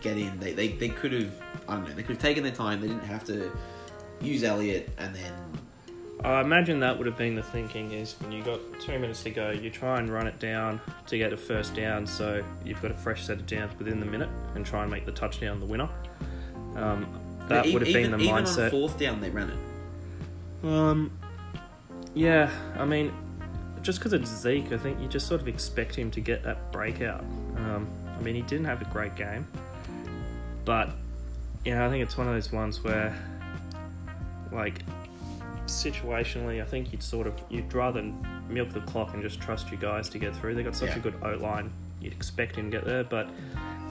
[0.00, 0.38] get in.
[0.38, 1.32] They they, they could have
[1.68, 2.80] I don't know they could have taken their time.
[2.80, 3.50] They didn't have to
[4.20, 5.32] use Elliott and then
[6.24, 9.30] I imagine that would have been the thinking is when you got two minutes to
[9.30, 12.90] go, you try and run it down to get a first down, so you've got
[12.90, 15.66] a fresh set of downs within the minute and try and make the touchdown the
[15.66, 15.88] winner.
[16.74, 17.06] Um,
[17.48, 18.64] that would have even, been the even mindset.
[18.64, 20.66] on fourth down, they ran it.
[20.66, 21.10] Um,
[22.14, 23.12] yeah, I mean,
[23.82, 26.72] just because it's Zeke, I think you just sort of expect him to get that
[26.72, 27.20] breakout.
[27.56, 27.86] Um,
[28.18, 29.46] I mean, he didn't have a great game,
[30.66, 30.90] but
[31.64, 33.16] you know, I think it's one of those ones where,
[34.52, 34.82] like,
[35.66, 38.02] situationally, I think you'd sort of you'd rather
[38.48, 40.54] milk the clock and just trust your guys to get through.
[40.54, 40.96] They got such Yeah.
[40.96, 43.28] a good O line, you'd expect him to get there, but.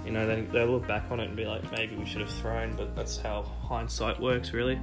[0.06, 2.30] You know, they they look back on it and be like, maybe we should have
[2.30, 4.80] thrown, but that's how hindsight works, really.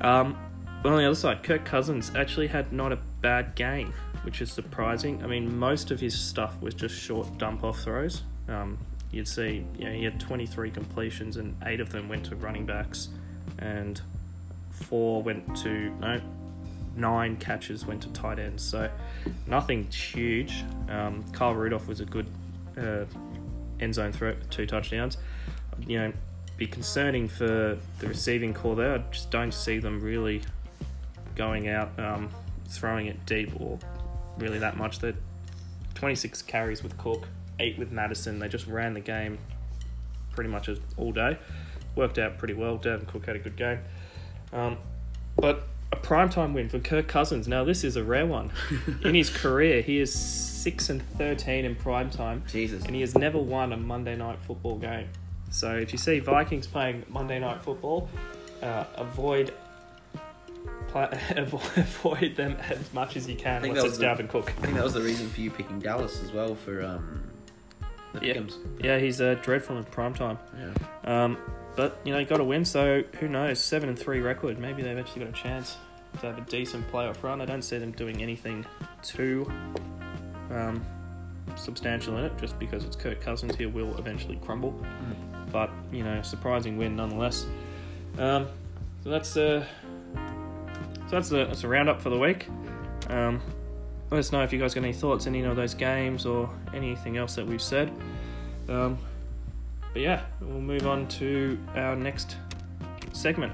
[0.00, 0.34] Um,
[0.82, 4.50] but on the other side, Kirk Cousins actually had not a bad game, which is
[4.50, 5.22] surprising.
[5.22, 8.22] I mean, most of his stuff was just short dump off throws.
[8.48, 8.78] Um,
[9.16, 12.66] you'd see, you know, he had 23 completions and eight of them went to running
[12.66, 13.08] backs,
[13.58, 14.00] and
[14.70, 16.20] four went to no,
[16.96, 18.62] nine catches went to tight ends.
[18.62, 18.90] So
[19.46, 20.64] nothing huge.
[20.88, 22.26] Um, Kyle Rudolph was a good
[22.76, 23.04] uh,
[23.80, 25.18] end zone threat with two touchdowns.
[25.86, 26.12] You know,
[26.56, 28.94] be concerning for the receiving corps there.
[28.94, 30.42] I just don't see them really
[31.34, 32.30] going out, um,
[32.68, 33.78] throwing it deep or
[34.38, 35.00] really that much.
[35.00, 35.16] That
[35.94, 37.26] 26 carries with Cook,
[37.58, 38.38] eight with Mattison.
[38.38, 39.38] They just ran the game
[40.32, 41.38] pretty much all day.
[41.94, 42.78] Worked out pretty well.
[42.78, 43.78] Dalvin Cook had a good game.
[44.52, 44.76] Um,
[45.36, 47.48] but a primetime win for Kirk Cousins.
[47.48, 48.52] Now, this is a rare one.
[49.04, 52.84] In his career, he is 6 and 13 in primetime Jesus.
[52.84, 55.08] and he has never won a Monday night football game.
[55.50, 58.08] So if you see Vikings playing Monday night football,
[58.62, 59.52] uh, avoid
[60.94, 64.52] avoid them as much as you can think unless that was Cook.
[64.58, 67.22] I think that was the reason for you picking Dallas as well for um,
[68.22, 68.34] Yeah.
[68.34, 68.56] Pick'ems.
[68.82, 70.38] Yeah, he's uh, dreadful in prime time.
[70.58, 71.24] Yeah.
[71.24, 71.38] Um,
[71.76, 72.64] but you know, got to win.
[72.64, 73.60] So who knows?
[73.60, 74.58] Seven and three record.
[74.58, 75.76] Maybe they've actually got a chance
[76.20, 77.40] to have a decent playoff run.
[77.40, 78.64] I don't see them doing anything
[79.02, 79.50] too
[80.50, 80.84] um,
[81.56, 83.54] substantial in it, just because it's Kirk Cousins.
[83.56, 84.74] He will eventually crumble.
[85.52, 87.46] But you know, surprising win nonetheless.
[88.18, 88.48] Um,
[89.04, 89.64] so that's uh,
[90.14, 92.48] so that's a that's a roundup for the week.
[93.08, 93.40] Um,
[94.10, 96.48] let us know if you guys got any thoughts on any of those games or
[96.74, 97.90] anything else that we've said.
[98.68, 98.98] Um,
[99.92, 102.36] but yeah, we'll move on to our next
[103.12, 103.52] segment.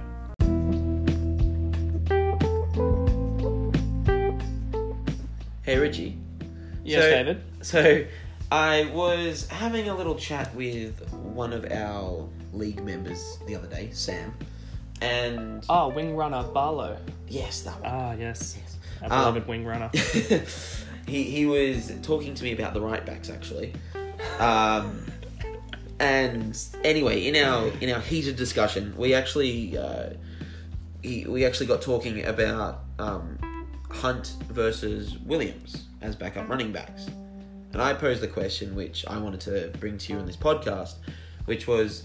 [5.63, 6.19] Hey Richie.
[6.85, 7.43] Yes, So- David.
[7.63, 8.05] So
[8.51, 13.91] I was having a little chat with one of our league members the other day,
[13.93, 14.35] Sam,
[15.01, 16.99] and Oh, wing runner Barlow.
[17.29, 17.91] yes, that one.
[17.91, 18.72] Ah, yes, Yes.
[19.03, 19.91] Our Um, beloved wing runner.
[21.07, 23.73] he he was talking to me about the right backs actually.
[24.39, 25.07] Um,
[26.01, 30.11] and anyway, in our in our heated discussion, we actually uh,
[31.03, 33.39] he, we actually got talking about um,
[33.91, 37.07] Hunt versus Williams as backup running backs.
[37.73, 40.95] and I posed the question which I wanted to bring to you in this podcast,
[41.45, 42.05] which was,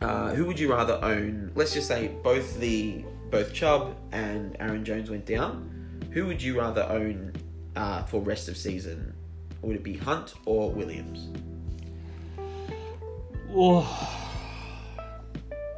[0.00, 1.52] uh, who would you rather own?
[1.54, 5.75] Let's just say both the both Chubb and Aaron Jones went down.
[6.16, 7.34] Who would you rather own
[7.76, 9.14] uh, for rest of season?
[9.60, 11.28] Would it be Hunt or Williams?
[13.52, 13.84] Oh,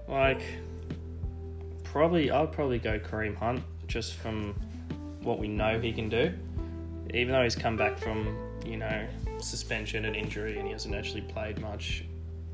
[0.07, 0.41] like
[1.83, 4.55] probably I'd probably go Kareem Hunt just from
[5.23, 6.33] what we know he can do.
[7.13, 9.09] Even though he's come back from you know
[9.41, 12.05] suspension and injury and he hasn't actually played much,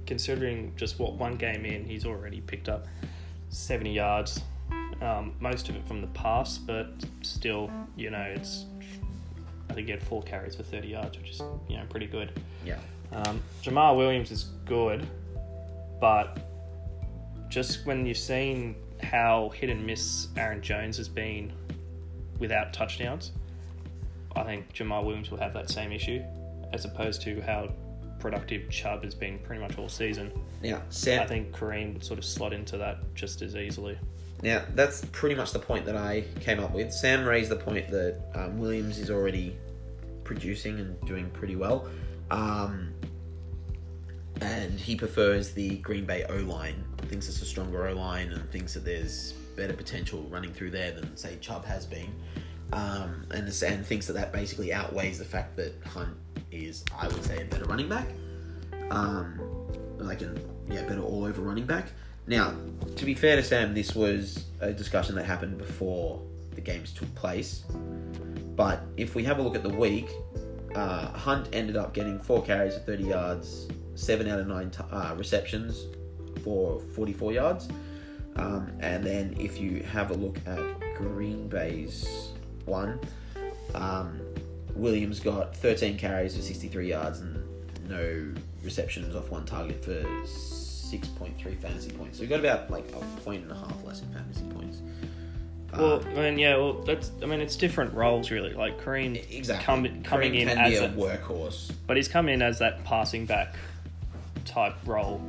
[0.06, 2.86] considering just what one game in he's already picked up
[3.50, 4.40] seventy yards,
[5.00, 8.66] um, most of it from the pass, but still you know it's
[9.70, 12.32] I think he had four carries for thirty yards, which is you know pretty good.
[12.64, 12.78] Yeah.
[13.12, 15.06] Um, Jamaal Williams is good,
[16.00, 16.38] but
[17.48, 21.52] just when you've seen how hit and miss Aaron Jones has been
[22.38, 23.32] without touchdowns,
[24.34, 26.22] I think Jamaal Williams will have that same issue,
[26.72, 27.70] as opposed to how
[28.18, 30.32] productive Chubb has been pretty much all season.
[31.18, 33.98] Now, I think Kareem would sort of slot into that just as easily.
[34.44, 36.92] Now, that's pretty much the point that I came up with.
[36.92, 39.56] Sam raised the point that um, Williams is already
[40.22, 41.88] producing and doing pretty well.
[42.30, 42.92] Um,
[44.42, 48.50] and he prefers the Green Bay O line, thinks it's a stronger O line, and
[48.50, 52.14] thinks that there's better potential running through there than, say, Chubb has been.
[52.74, 56.18] Um, and, thinks that that basically outweighs the fact that Hunt
[56.52, 58.08] is, I would say, a better running back.
[58.90, 59.40] Um,
[59.96, 60.38] like an
[60.68, 61.88] yeah, better all over running back.
[62.26, 62.54] Now,
[62.96, 66.22] to be fair to Sam, this was a discussion that happened before
[66.54, 67.64] the games took place.
[68.56, 70.08] But if we have a look at the week,
[70.74, 74.82] uh, Hunt ended up getting four carries for 30 yards, seven out of nine t-
[74.90, 75.86] uh, receptions
[76.42, 77.68] for 44 yards.
[78.36, 82.32] Um, and then if you have a look at Green Bay's
[82.64, 82.98] one,
[83.74, 84.20] um,
[84.74, 87.42] Williams got 13 carries for 63 yards and
[87.88, 90.04] no receptions off one target for
[90.98, 92.18] 6.3 fantasy points.
[92.18, 94.78] So we got about like a point and a half less in fantasy points.
[95.72, 98.52] Well, Um, I mean, yeah, well, that's I mean, it's different roles really.
[98.52, 99.64] Like Kareem, exactly.
[99.64, 101.72] come- coming Kareem in can as be a a- workhorse.
[101.86, 103.56] but he's come in as that passing back
[104.44, 105.20] type role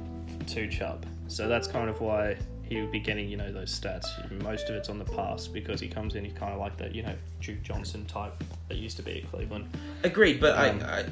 [0.47, 1.05] to Chubb.
[1.27, 4.05] So that's kind of why he would be getting, you know, those stats.
[4.43, 6.93] Most of it's on the pass because he comes in, he's kind of like that,
[6.95, 8.33] you know, Duke Johnson type
[8.69, 9.67] that used to be at Cleveland.
[10.03, 11.05] Agreed, but Um, I, I, uh,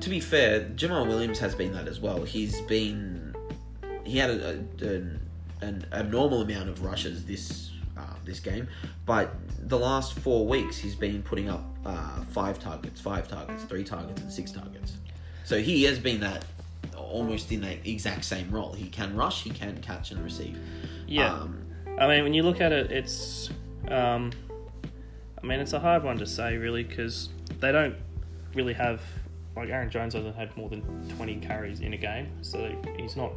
[0.00, 2.24] to be fair, Jamaal Williams has been that as well.
[2.24, 3.27] He's been,
[4.08, 5.20] he had a, a, an,
[5.60, 8.68] an abnormal amount of rushes this uh, this game,
[9.06, 9.34] but
[9.68, 14.20] the last four weeks he's been putting up uh, five targets, five targets, three targets,
[14.22, 14.96] and six targets.
[15.44, 16.44] So he has been that
[16.96, 18.72] almost in the exact same role.
[18.72, 20.58] He can rush, he can catch and receive.
[21.06, 21.32] Yeah.
[21.32, 21.64] Um,
[21.98, 23.50] I mean, when you look at it, it's,
[23.88, 24.30] um,
[25.42, 27.30] I mean, it's a hard one to say really because
[27.60, 27.96] they don't
[28.54, 29.00] really have,
[29.56, 30.82] like Aaron Jones hasn't had more than
[31.16, 33.32] 20 carries in a game, so he's not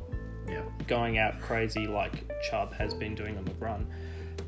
[0.48, 0.62] yeah.
[0.88, 3.88] going out crazy like Chubb has been doing on the run.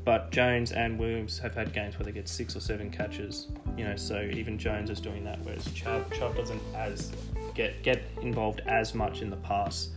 [0.04, 3.48] But Jones and Williams have had games where they get six or seven catches.
[3.76, 7.10] You know, so even Jones is doing that, whereas Chubb, Chubb doesn't as
[7.54, 9.90] get get involved as much in the pass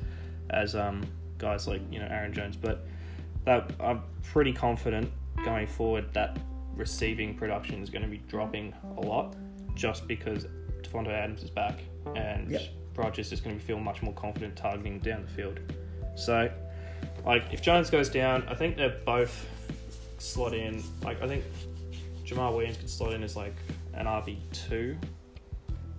[0.50, 1.06] as um,
[1.38, 2.56] guys like you know Aaron Jones.
[2.56, 2.86] But
[3.44, 5.12] that I'm pretty confident
[5.44, 6.38] going forward that
[6.76, 9.36] receiving production is going to be dropping a lot,
[9.76, 10.48] just because
[10.84, 11.80] Davante Adams is back
[12.16, 12.62] and Yep.
[12.96, 15.60] Rodgers is going to feel much more confident targeting down the field.
[16.18, 16.50] So,
[17.26, 19.46] like, if Jones goes down, I think they're both
[20.18, 20.84] slot in.
[21.04, 21.44] Like, I think
[22.26, 23.56] Jamaal Williams could slot in as like
[23.94, 24.98] an RB two,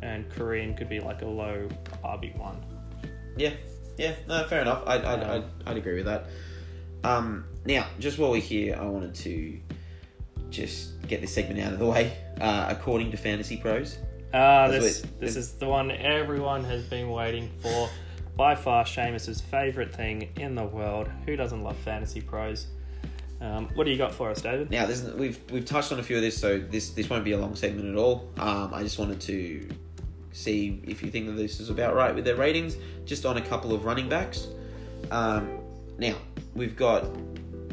[0.03, 1.69] and Kareem could be like a low
[2.05, 2.57] RB one.
[3.37, 3.53] Yeah,
[3.97, 4.83] yeah, no, fair enough.
[4.87, 6.27] I'd, I'd, Um, I'd, I'd agree with that.
[7.05, 9.59] Um, now, just while we're here, I wanted to
[10.51, 12.17] just get this segment out of the way.
[12.41, 13.99] Uh, according to Fantasy Pros,
[14.35, 17.89] Ah, That's this this is the one everyone has been waiting for.
[18.39, 21.11] By far, Seamus's favorite thing in the world.
[21.27, 22.69] Who doesn't love fantasy pros?
[23.41, 24.71] Um, what do you got for us, David?
[24.71, 27.33] now this, we've we've touched on a few of this, so this this won't be
[27.33, 28.31] a long segment at all.
[28.39, 29.69] Um, I just wanted to
[30.31, 32.77] see if you think that this is about right with their ratings,
[33.07, 34.47] just on a couple of running backs.
[35.11, 35.59] Um,
[35.99, 36.15] now
[36.55, 37.13] we've got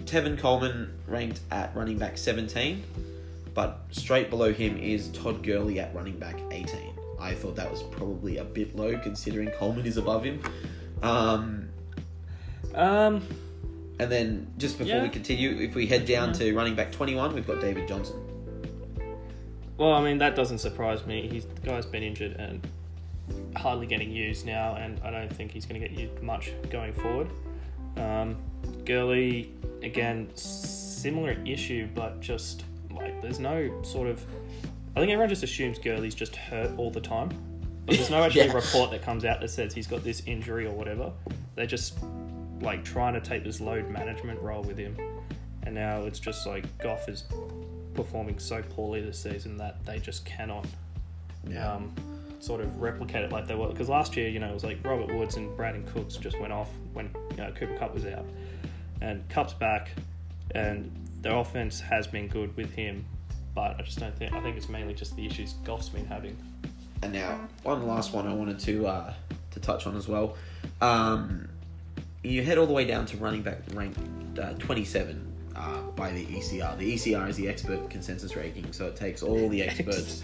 [0.05, 2.83] Tevin Coleman ranked at running back 17,
[3.53, 7.04] but straight below him is Todd Gurley at running back 18.
[7.19, 10.39] I thought that was probably a bit low considering Coleman is above him.
[11.03, 11.69] Um,
[12.73, 13.21] Um,
[13.99, 15.03] and then just before Yeah.
[15.03, 18.15] we continue, if we head down to running back 21, we've got David Johnson.
[19.77, 21.27] well, I mean that doesn't surprise me.
[21.27, 22.65] He's the guy's been injured and
[23.55, 26.93] hardly getting used now, and I don't think he's going to get used much going
[26.93, 27.27] forward.
[27.97, 28.37] Um,
[28.85, 29.51] Gurley
[29.83, 34.25] again, similar issue, but just like there's no sort of.
[34.95, 37.29] I think everyone just assumes Gurley's just hurt all the time,
[37.85, 38.53] But There's no actually Yeah.
[38.53, 41.11] report that comes out that says he's got this injury or whatever.
[41.55, 41.97] They're just
[42.61, 44.97] like trying to take this load management role with him,
[45.63, 47.25] and now it's just like Goff is
[47.93, 50.65] performing so poorly this season that they just cannot
[51.57, 51.93] um,
[52.39, 53.67] sort of replicate it like they were.
[53.67, 56.53] Because last year, you know, it was like Robert Woods and Brandin Cooks just went
[56.53, 58.25] off when you know, Cooper Kupp was out,
[59.01, 59.89] and Kupp's back,
[60.51, 60.89] and
[61.21, 63.05] their offense has been good with him.
[63.55, 64.33] But I just don't think.
[64.33, 66.37] I think it's mainly just the issues Goff's been having.
[67.01, 69.13] And now, one last one I wanted to uh,
[69.51, 70.35] to touch on as well.
[70.81, 71.47] Um,
[72.23, 73.95] you head all the way down to running back rank
[74.41, 76.77] uh, 27 uh, by the ECR.
[76.77, 80.23] The ECR is the expert consensus ranking, so it takes all the experts.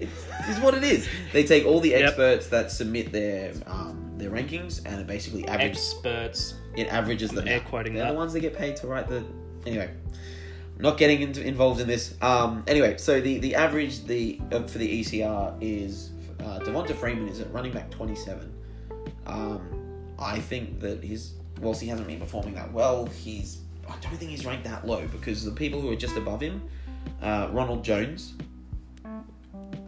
[0.00, 1.06] It's, it's what it is.
[1.32, 2.02] They take all the Yep.
[2.08, 6.54] experts that submit their um, their rankings, and it basically averages Experts.
[6.76, 7.46] it averages them.
[7.46, 8.12] air quoting They're that.
[8.12, 9.22] the ones that get paid to write the.
[9.66, 9.90] Anyway,
[10.78, 12.14] not getting into, involved in this.
[12.20, 16.10] Um, anyway, so the the average the uh, for the ECR is
[16.40, 18.52] uh, Devonta Freeman is at running back twenty seven.
[19.26, 24.16] Um, I think that his whilst he hasn't been performing that well, he's I don't
[24.16, 26.62] think he's ranked that low because the people who are just above him,
[27.22, 28.34] uh, Ronald Jones.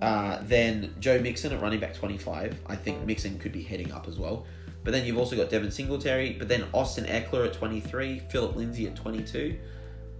[0.02, 2.60] Uh, then Joe Mixon at running back 25.
[2.66, 4.44] I think Mixon could be heading up as well.
[4.84, 8.86] But then you've also got Devin Singletary, but then Austin Ekeler at 23, Phillip Lindsay
[8.86, 9.58] at 22.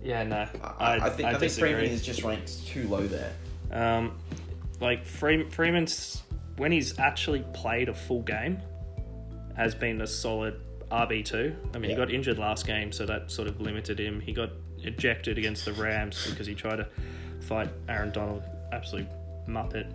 [0.06, 0.46] Yeah, no.
[0.62, 1.52] I, I, I think I, think.
[1.52, 3.32] Freeman is just ranked too low there.
[3.72, 4.16] Um,
[4.80, 6.22] like Freeman, Freeman's
[6.58, 8.62] when he's actually played a full game,
[9.56, 10.60] has been a solid
[10.92, 11.56] RB two.
[11.74, 14.20] I mean, he got injured last game, so that sort of limited him.
[14.20, 14.50] He got
[14.84, 16.86] ejected against the Rams because he tried to
[17.40, 19.08] fight Aaron Donald, absolute
[19.48, 19.86] muppet.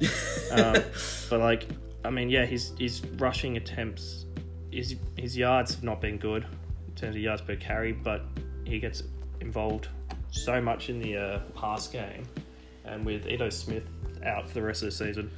[0.51, 0.83] um,
[1.29, 1.67] but like,
[2.03, 4.25] I mean, yeah, his his rushing attempts,
[4.71, 6.45] his his yards have not been good
[6.89, 8.23] in terms of yards per carry, but
[8.65, 9.03] he gets
[9.39, 9.87] involved
[10.31, 12.25] so much in the uh, pass game,
[12.85, 13.85] and with Ito Smith
[14.25, 15.31] out for the rest of the season,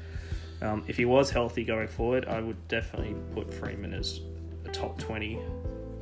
[0.61, 4.21] um, if he was healthy going forward, I would definitely put Freeman as
[4.65, 5.39] a top twenty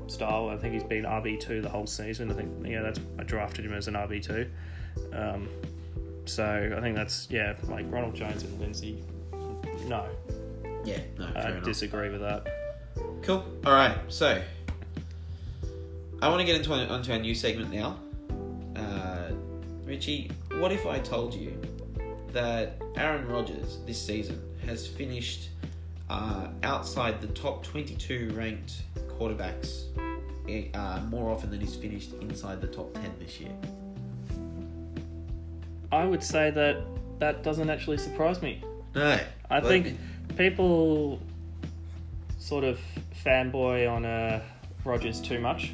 [0.08, 0.50] style.
[0.50, 2.32] I think he's been RB two the whole season.
[2.32, 4.50] I think yeah, that's I drafted him as an RB two.
[5.14, 5.50] Um,
[6.26, 9.04] so I think that's yeah, like Ronald Jones and Lindsay.
[9.88, 10.06] No,
[10.86, 12.48] Yeah, no, I disagree with that.
[13.24, 13.44] Cool.
[13.66, 14.42] All right, so
[16.22, 17.98] I want to get into onto our new segment now.
[18.82, 19.32] Uh,
[19.86, 21.59] Richie, what if I told you
[22.32, 25.49] that Aaron Rodgers this season has finished
[26.09, 29.86] uh, outside the top 22 ranked quarterbacks
[30.49, 33.51] eh, uh, more often than he's finished inside the top 10 this year?
[35.91, 36.84] I would say that
[37.19, 38.63] that doesn't actually surprise me.
[38.95, 39.19] No,
[39.49, 39.97] I think
[40.38, 41.19] people
[42.39, 42.79] sort of
[43.25, 44.41] fanboy on uh,
[44.84, 45.71] Rodgers too much.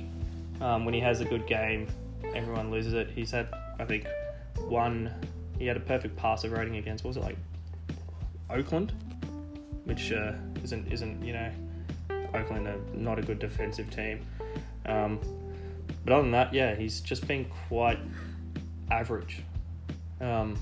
[0.60, 1.88] Um, when he has a good game,
[2.36, 3.10] everyone loses it.
[3.10, 3.50] He's had,
[3.80, 4.06] I think,
[4.68, 5.14] one.
[5.58, 7.04] He had a perfect passer rating against.
[7.04, 7.38] What was it like?
[8.50, 8.94] Oakland,
[9.86, 11.52] which uh, isn't isn't you know,
[12.34, 14.26] Oakland are not a good defensive team.
[14.86, 15.20] Um,
[16.06, 18.00] but other than that, yeah, he's just been quite
[18.90, 19.44] average.
[20.22, 20.58] Um,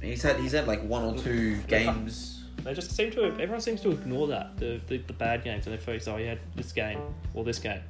[0.00, 2.44] he's had he's had like one or two games.
[2.62, 3.26] They just seem to.
[3.26, 6.08] Everyone seems to ignore that the, the, the bad games, and they focus.
[6.08, 7.00] Oh, he had this game
[7.32, 7.80] or this game,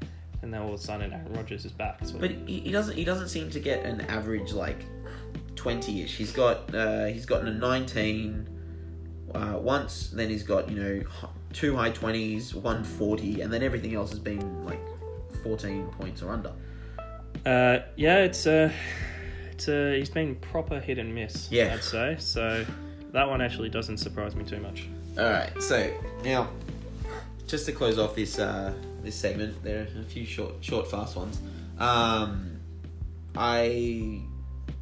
[0.43, 1.99] and then all of a sudden Aaron Rodgers is back.
[2.05, 2.97] So But he, he doesn't.
[2.97, 4.85] He doesn't seem to get an average like
[5.55, 6.17] twenty-ish.
[6.17, 6.75] He's got.
[6.75, 8.49] Uh, he's gotten a nineteen
[9.35, 10.09] uh, once.
[10.11, 11.03] Then he's got you know
[11.53, 14.81] two high twenties, one forty, and then everything else has been like
[15.43, 16.53] fourteen points or under.
[17.45, 18.71] uh, yeah, it's uh,
[19.53, 21.51] it's uh, he's been proper hit and miss.
[21.51, 21.75] Yeah.
[21.75, 22.65] I'd say so.
[23.13, 24.87] That one actually doesn't surprise me too much.
[25.19, 25.51] All right.
[25.63, 25.91] So
[26.23, 26.51] now,
[27.47, 28.75] just to close off this uh,
[29.07, 31.41] this segment, there are a few short, short, fast ones.
[31.79, 32.59] Um,
[33.37, 34.21] I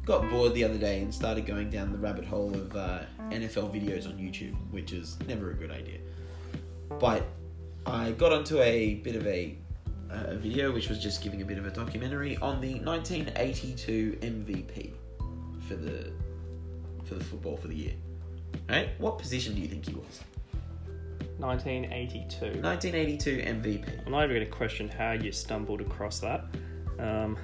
[0.05, 3.73] got bored the other day and started going down the rabbit hole of uh, NFL
[3.73, 5.99] videos on YouTube, which is never a good idea.
[6.99, 7.23] But
[7.85, 9.57] I got onto a bit of a,
[10.09, 14.93] a video which was just giving a bit of a documentary on the 1982 MVP
[15.67, 16.11] for the
[17.03, 17.93] for the football for the year.
[18.67, 18.89] Right?
[18.97, 20.21] What position do you think he was?
[21.37, 22.61] 1982.
[22.61, 24.05] 1982 MVP.
[24.05, 26.45] I'm not even going to question how you stumbled across that,
[26.99, 27.37] um,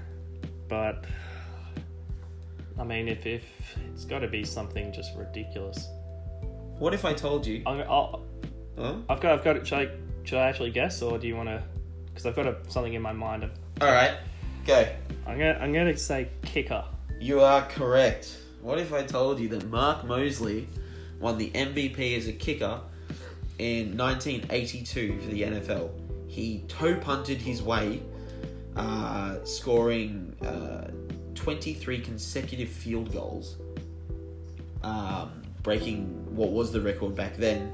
[0.68, 1.06] but
[2.80, 3.44] I mean, if if
[3.94, 5.88] it's got to be something just ridiculous.
[6.80, 7.62] What if I told you?
[7.68, 8.26] I'm, I'll,
[8.78, 8.96] Huh?
[9.10, 9.68] I've got, I've got.
[9.68, 9.90] Should I,
[10.24, 11.64] should I actually guess, or do you want to?
[12.08, 13.50] Because I've got a, something in my mind.
[13.80, 14.18] All right,
[14.66, 14.88] go.
[15.28, 16.84] I'm gonna, I'm gonna say kicker.
[17.20, 18.38] You are correct.
[18.62, 20.68] What if I told you that Mark Moseley
[21.20, 22.82] won the MVP as a kicker
[23.62, 25.90] in 1982 for the NFL?
[26.28, 28.02] He toe punted his way,
[28.76, 30.88] uh, scoring uh,
[31.36, 33.58] 23 consecutive field goals,
[34.84, 36.06] um, breaking
[36.36, 37.72] what was the record back then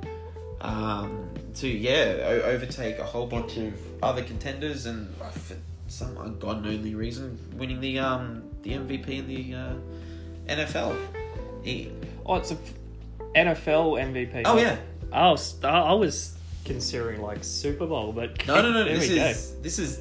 [0.62, 3.74] um, to yeah o- overtake a whole bunch of
[4.04, 5.56] other contenders and uh, for
[5.88, 9.74] some ungodly reason winning the um the MVP in the uh,
[10.50, 10.98] NFL.
[11.64, 11.92] He,
[12.26, 12.74] Oh, it's a f-
[13.36, 14.42] NFL MVP.
[14.46, 14.78] oh yeah,
[15.14, 16.36] Oh, s- I I was
[16.66, 18.84] considering like Super Bowl, but no no no.
[18.86, 19.26] there This we go.
[19.26, 20.00] is this is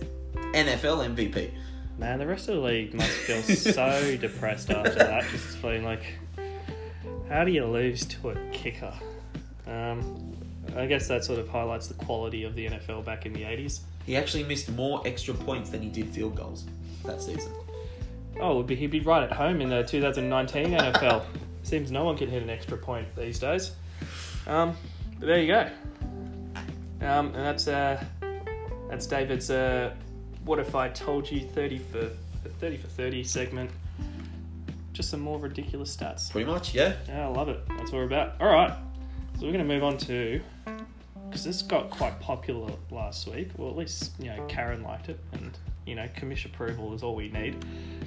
[0.54, 1.50] NFL MVP.
[1.98, 5.24] Man, the rest of the league must feel so depressed after that.
[5.30, 6.02] Just feeling like,
[7.28, 8.92] how do you lose to a kicker?
[9.66, 10.32] Um,
[10.76, 13.80] I guess that sort of highlights the quality of the NFL back in the 80s.
[14.04, 16.66] He actually missed more extra points than he did field goals
[17.06, 17.50] that season.
[18.40, 21.24] Oh, would be, he'd be right at home in the 2019 NFL.
[21.62, 23.72] Seems no one can hit an extra point these days.
[24.46, 24.76] Um,
[25.18, 25.68] but there you go.
[27.00, 28.02] Um, and that's uh,
[28.88, 29.94] that's David's uh,
[30.44, 32.10] "What if I told you 30 for
[32.60, 33.70] 30 for 30 segment."
[34.92, 36.30] Just some more ridiculous stats.
[36.30, 36.94] Pretty much, yeah.
[37.06, 37.60] Yeah, I love it.
[37.68, 38.40] That's what we're about.
[38.40, 38.72] All right,
[39.34, 40.40] so we're going to move on to
[41.28, 43.50] because this got quite popular last week.
[43.58, 45.50] Well, at least you know Karen liked it, and
[45.84, 47.62] you know commission approval is all we need.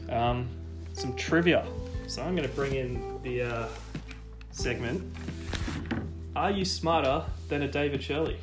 [0.09, 0.49] Um,
[0.93, 1.65] some trivia.
[2.07, 3.67] So I'm going to bring in the uh,
[4.51, 5.03] segment.
[6.35, 8.37] Are you smarter than a David Shirley?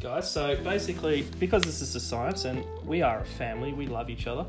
[0.00, 4.08] Guys, so basically, because this is a science and we are a family, we love
[4.08, 4.46] each other,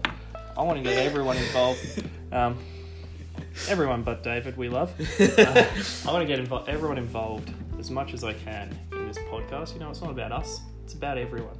[0.57, 2.03] I want to get everyone involved.
[2.31, 2.59] Um,
[3.69, 4.93] everyone but David, we love.
[5.19, 5.65] Uh,
[6.07, 9.73] I want to get invo- everyone involved as much as I can in this podcast.
[9.73, 11.57] You know, it's not about us, it's about everyone,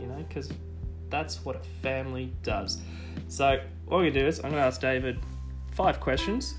[0.00, 0.50] you know, because
[1.10, 2.80] that's what a family does.
[3.28, 5.18] So, what we're going to do is, I'm going to ask David
[5.72, 6.54] five questions.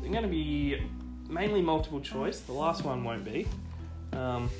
[0.00, 0.80] They're going to be
[1.28, 3.46] mainly multiple choice, the last one won't be.
[4.12, 4.50] Um,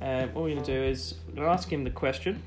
[0.00, 2.42] and what we're going to do is, ask him the question,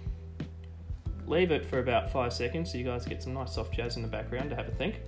[1.27, 4.01] leave it for about five seconds so you guys get some nice soft jazz in
[4.01, 5.01] the background to have a think.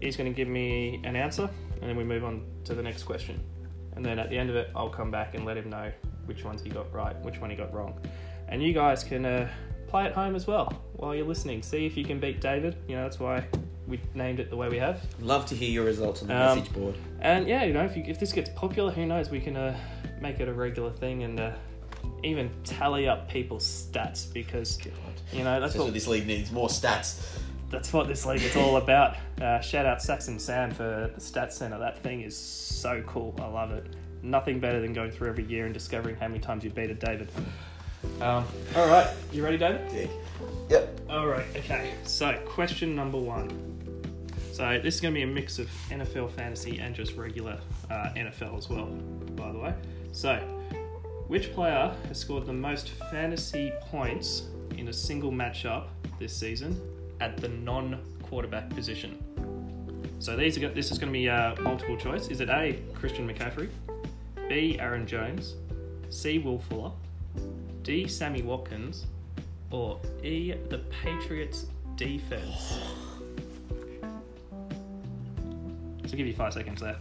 [0.00, 1.48] He's going to give me an answer,
[1.80, 3.40] and then we move on to the next question.
[3.94, 5.92] And then at the end of it, I'll come back and let him know
[6.24, 8.00] which ones he got right, which one he got wrong.
[8.48, 9.48] And you guys can uh,
[9.86, 11.62] play at home as well while you're listening.
[11.62, 12.76] See if you can beat David.
[12.88, 13.44] You know, that's why
[13.92, 15.00] we named it the way we have.
[15.20, 16.94] Love to hear your results on the Um, message board.
[17.20, 19.28] And yeah, you know, if, you, if this gets popular, who knows?
[19.30, 19.76] We can uh,
[20.20, 21.52] make it a regular thing and uh,
[22.24, 24.78] even tally up people's stats because
[25.32, 27.20] you know that's what this league needs more stats.
[27.70, 29.16] that's what this league is all about.
[29.40, 31.78] Uh, shout out Saxon Sam for the stats center.
[31.78, 33.34] That thing is so cool.
[33.38, 33.86] I love it.
[34.22, 36.94] Nothing better than going through every year and discovering how many times you beat a
[36.94, 37.28] David.
[38.20, 39.88] Um, all right, you ready, David?
[39.90, 40.10] Dick.
[40.70, 41.00] Yep.
[41.08, 41.44] All right.
[41.56, 41.92] Okay.
[42.04, 43.48] So, question number one.
[44.52, 47.58] So this is going to be a mix of NFL fantasy and just regular
[47.90, 48.84] uh, NFL as well,
[49.34, 49.74] by the way.
[50.12, 50.36] So,
[51.26, 54.42] which player has scored the most fantasy points
[54.76, 55.86] in a single matchup
[56.18, 56.78] this season
[57.20, 59.24] at the non-quarterback position?
[60.18, 62.28] So these are this is going to be uh, multiple choice.
[62.28, 62.78] Is it A.
[62.92, 63.70] Christian McCaffrey,
[64.50, 64.76] B.
[64.78, 65.54] Aaron Jones,
[66.10, 66.38] C.
[66.38, 66.92] Will Fuller,
[67.82, 68.06] D.
[68.06, 69.06] Sammy Watkins,
[69.70, 70.52] or E.
[70.68, 72.80] The Patriots defense?
[76.12, 76.96] I'll give you five seconds there.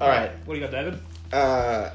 [0.00, 0.32] All right.
[0.44, 0.98] What do you got, David?
[1.32, 1.90] Uh,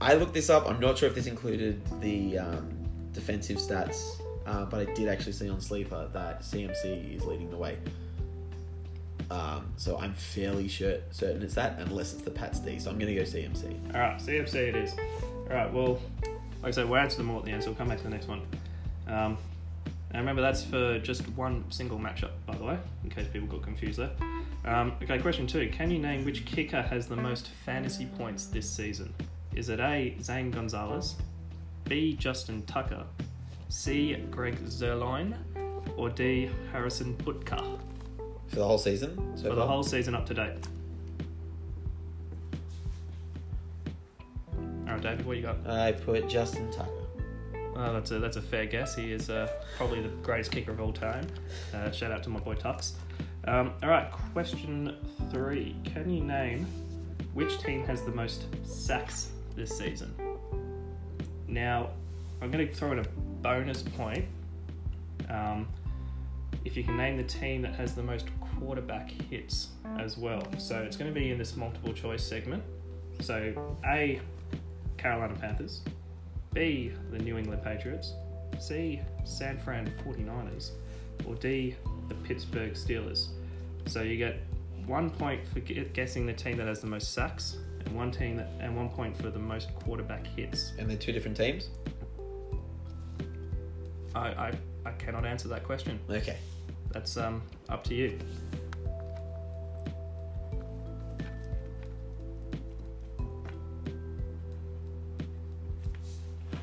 [0.00, 0.68] I looked this up.
[0.68, 2.68] I'm not sure if this included the um,
[3.12, 7.56] defensive stats, uh, but I did actually see on Sleeper that CMC is leading the
[7.56, 7.78] way.
[9.30, 12.80] Um, so I'm fairly sure, certain it's that, unless it's the Pats D.
[12.80, 13.94] So I'm going to go CMC.
[13.94, 14.96] All right, CMC it is.
[15.48, 16.00] All right, well,
[16.60, 18.04] like I said, we'll answer them all at the end, so we'll come back to
[18.04, 18.42] the next one.
[19.06, 19.38] Um,
[20.14, 23.62] and remember, that's for just one single matchup, by the way, in case people got
[23.62, 24.12] confused there.
[24.64, 25.68] Um, okay, question two.
[25.70, 29.12] Can you name which kicker has the most fantasy points this season?
[29.56, 30.16] Is it A.
[30.22, 31.16] Zane Gonzalez,
[31.86, 32.14] B.
[32.14, 33.04] Justin Tucker,
[33.70, 34.14] C.
[34.30, 35.34] Greg Zuerlein,
[35.96, 36.48] or D.
[36.70, 37.80] Harrison Butker
[38.46, 39.36] For the whole season?
[39.36, 40.68] So for the whole season up to date?
[44.86, 45.56] All right, David, what you got?
[45.66, 47.03] I put Justin Tucker.
[47.74, 48.94] Well, that's a that's a fair guess.
[48.94, 51.26] He is uh, probably the greatest kicker of all time.
[51.74, 52.92] Uh, shout out to my boy Tux.
[53.46, 54.96] Um, all right, question
[55.30, 55.76] three.
[55.84, 56.66] Can you name
[57.32, 60.14] which team has the most sacks this season?
[61.48, 61.90] Now,
[62.40, 63.04] I'm going to throw in a
[63.42, 64.24] bonus point.
[65.28, 65.68] Um,
[66.64, 68.26] if you can name the team that has the most
[68.58, 69.68] quarterback hits
[69.98, 70.42] as well.
[70.58, 72.62] So it's going to be in this multiple choice segment.
[73.20, 74.20] So A,
[74.96, 75.82] Carolina Panthers.
[76.54, 78.14] B, the New England Patriots,
[78.58, 80.70] C, San Fran 49ers,
[81.26, 81.76] or D,
[82.08, 83.28] the Pittsburgh Steelers.
[83.86, 84.36] So you get
[84.86, 88.50] one point for guessing the team that has the most sacks, and one team that,
[88.60, 90.72] and one point for the most quarterback hits.
[90.78, 91.68] And they're two different teams?
[94.14, 94.52] I, I,
[94.86, 95.98] I cannot answer that question.
[96.08, 96.38] Okay.
[96.92, 98.18] That's um up to you.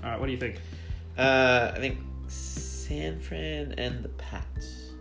[0.03, 0.57] All right, what do you think?
[1.17, 4.91] Uh, I think San Fran and the Pats.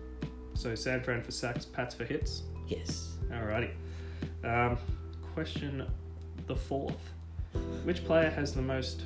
[0.54, 2.42] So San Fran for sacks, Pats for hits.
[2.68, 3.16] Yes.
[3.30, 3.70] Alrighty.
[4.44, 4.76] Um,
[5.34, 5.86] question
[6.46, 7.12] the fourth.
[7.84, 9.02] Which player has the most?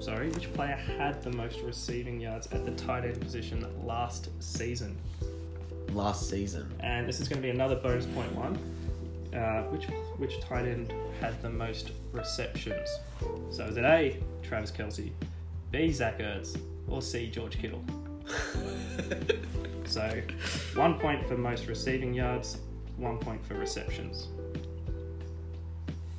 [0.00, 4.96] Sorry, which player had the most receiving yards at the tight end position last season?
[5.92, 6.70] Last season.
[6.80, 8.58] And this is going to be another bonus point one.
[9.32, 9.86] Uh, which
[10.18, 12.88] which tight end had the most receptions?
[13.50, 14.18] So is it A.
[14.42, 15.10] Travis Kelce,
[15.70, 15.90] B.
[15.92, 16.58] Zach Ertz,
[16.88, 17.28] or C.
[17.30, 17.84] George Kittle?
[19.86, 20.20] So
[20.74, 22.58] one point for most receiving yards,
[22.96, 24.26] one point for receptions.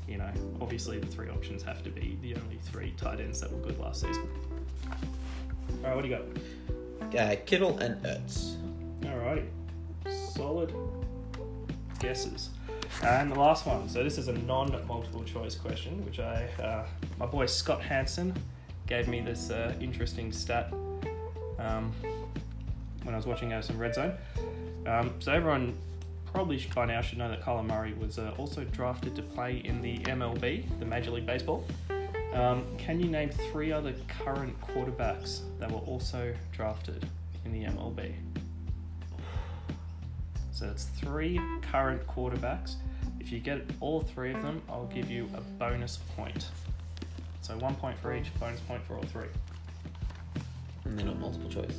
[0.07, 0.31] You know,
[0.61, 3.77] obviously the three options have to be the only three tight ends that were good
[3.77, 4.25] last season.
[5.83, 6.17] All right, what do you
[7.11, 7.19] got?
[7.19, 8.55] uh, Kittle and Ertz.
[9.11, 9.43] All right,
[10.33, 10.73] Solid
[11.99, 12.51] guesses.
[13.03, 13.87] And the last one.
[13.87, 16.85] So this is a non-multiple choice question, which I, uh,
[17.19, 18.33] my boy Scott Hansen
[18.87, 20.71] gave me this uh, interesting stat
[21.59, 21.93] um,
[23.03, 24.13] when I was watching uh, some Red Zone.
[24.85, 25.77] Um, so everyone
[26.25, 29.81] probably by now should know that Kyler Murray was uh, also drafted to play in
[29.81, 31.65] the MLB, the Major League Baseball.
[32.33, 37.07] Um, can you name three other current quarterbacks that were also drafted
[37.45, 38.13] in the MLB?
[40.57, 41.39] So it's three
[41.71, 42.77] current quarterbacks.
[43.19, 46.49] If you get all three of them, I'll give you a bonus point.
[47.41, 49.27] So one point for each, bonus point for all three.
[50.83, 51.77] And they're not multiple choice.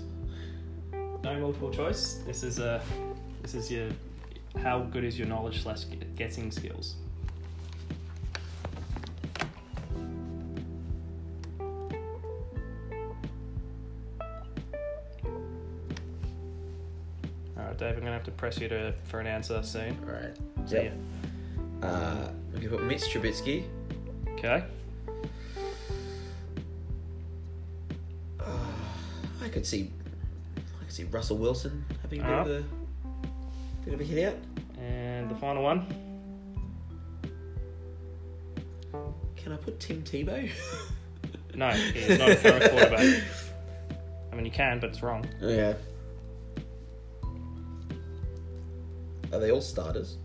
[0.92, 2.20] No multiple choice.
[2.24, 2.80] This is a,
[3.42, 3.88] this is your,
[4.62, 5.82] how good is your knowledge slash
[6.14, 6.94] guessing skills?
[17.78, 17.94] Dave.
[17.94, 19.96] I'm gonna have to press you to for an answer soon.
[20.04, 20.36] Right.
[20.66, 20.94] So Yep.
[21.82, 23.64] Uh, we can put Mitch Trubisky.
[24.32, 24.64] Okay.
[28.40, 28.44] Uh,
[29.44, 29.90] I could see,
[30.56, 32.50] I could see Russell Wilson having a bit Uh-huh.
[32.50, 32.64] of a
[33.84, 34.80] bit of a hit out.
[34.80, 35.86] And the final one.
[39.36, 40.50] Can I put Tim Tebow?
[41.54, 42.36] No, he is not a
[42.68, 43.22] quarterback.
[44.32, 45.24] I mean, you can, but it's wrong.
[45.40, 45.74] yeah.
[49.32, 50.16] Are they all starters?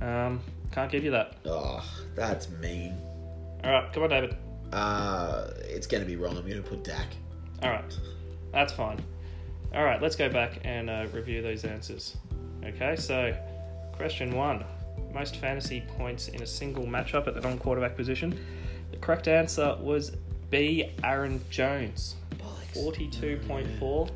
[0.00, 0.40] Um,
[0.72, 1.36] can't give you that.
[1.44, 1.84] Oh,
[2.14, 2.94] that's mean.
[3.64, 4.36] All right, come on, David.
[4.72, 6.36] Uh, it's gonna be wrong.
[6.36, 7.06] I'm gonna put Dak.
[7.62, 7.98] All right,
[8.52, 9.00] that's fine.
[9.74, 12.16] All right, let's go back and uh, review those answers.
[12.64, 13.34] Okay, so
[13.92, 14.64] question one:
[15.14, 18.38] most fantasy points in a single matchup at the non-quarterback position.
[18.90, 20.12] The correct answer was
[20.50, 20.92] B.
[21.02, 22.16] Aaron Jones.
[22.74, 24.10] 42.4.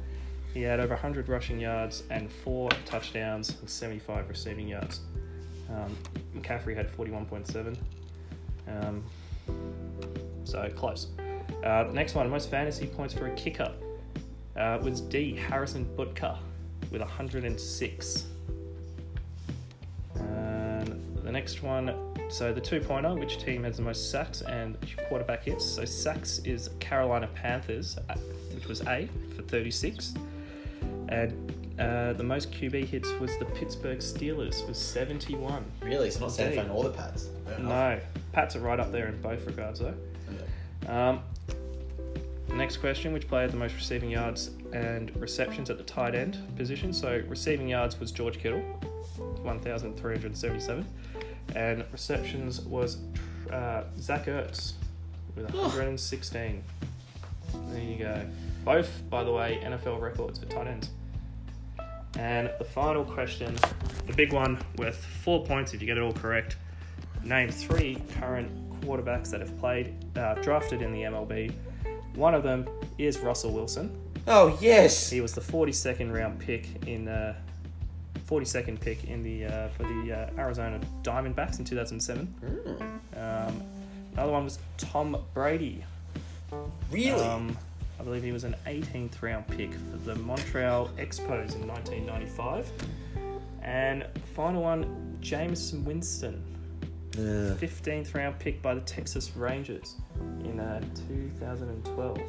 [0.52, 5.00] He had over 100 rushing yards and four touchdowns and 75 receiving yards.
[5.68, 5.96] Um,
[6.36, 7.76] McCaffrey had 41.7.
[8.66, 9.04] Um,
[10.44, 11.08] so close.
[11.64, 13.72] Uh, next one, most fantasy points for a kicker
[14.56, 15.36] uh, was D.
[15.36, 16.36] Harrison Butker
[16.90, 18.24] with 106.
[20.16, 21.94] And the next one,
[22.28, 24.76] so the two pointer, which team has the most sacks and
[25.08, 25.64] quarterback hits?
[25.64, 28.14] So sacks is Carolina Panthers, uh,
[28.54, 30.14] which was A for 36.
[31.10, 35.64] And uh, the most QB hits was the Pittsburgh Steelers with 71.
[35.82, 36.08] Really?
[36.08, 36.52] It's not San.
[36.52, 37.28] Fran or the Pats.
[37.58, 37.98] No,
[38.32, 39.94] Pats are right up there in both regards though.
[40.88, 41.20] Um,
[42.54, 46.38] next question: Which player had the most receiving yards and receptions at the tight end
[46.56, 46.92] position?
[46.92, 48.60] So receiving yards was George Kittle,
[49.42, 50.86] one thousand three hundred seventy-seven,
[51.54, 52.98] and receptions was
[53.50, 54.72] uh, Zach Ertz
[55.34, 56.62] with one hundred and sixteen.
[57.70, 58.26] There you go.
[58.64, 60.90] Both, by the way, NFL records for tight ends.
[62.18, 63.56] And the final question,
[64.06, 66.56] the big one, with four points if you get it all correct.
[67.24, 68.50] Name three current
[68.80, 71.52] quarterbacks that have played, uh, drafted in the MLB.
[72.14, 72.66] One of them
[72.98, 73.96] is Russell Wilson.
[74.26, 75.08] Oh yes.
[75.10, 77.34] He was the 42nd round pick in, uh,
[78.26, 82.34] 42nd pick in the uh, for the uh, Arizona Diamondbacks in 2007.
[82.42, 82.80] Mm,
[83.48, 83.62] Um,
[84.14, 85.84] another one was Tom Brady.
[86.90, 87.20] really?
[87.20, 87.56] Um,
[88.00, 92.72] I believe he was an 18th round pick for the Montreal Expos in 1995.
[93.62, 96.42] And final one, Jameis Winston,
[97.14, 99.96] Uh, 15th round pick by the Texas Rangers
[100.44, 102.20] in uh, 2012.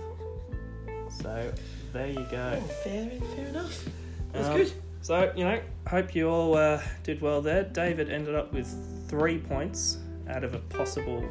[1.21, 1.51] So
[1.93, 2.59] there you go.
[2.61, 3.85] oh, fair, fair enough.
[4.33, 4.71] That's Um, good.
[5.01, 7.63] So, you know, hope you all uh, did well there.
[7.63, 8.67] David ended up with
[9.07, 11.23] three points out of a possible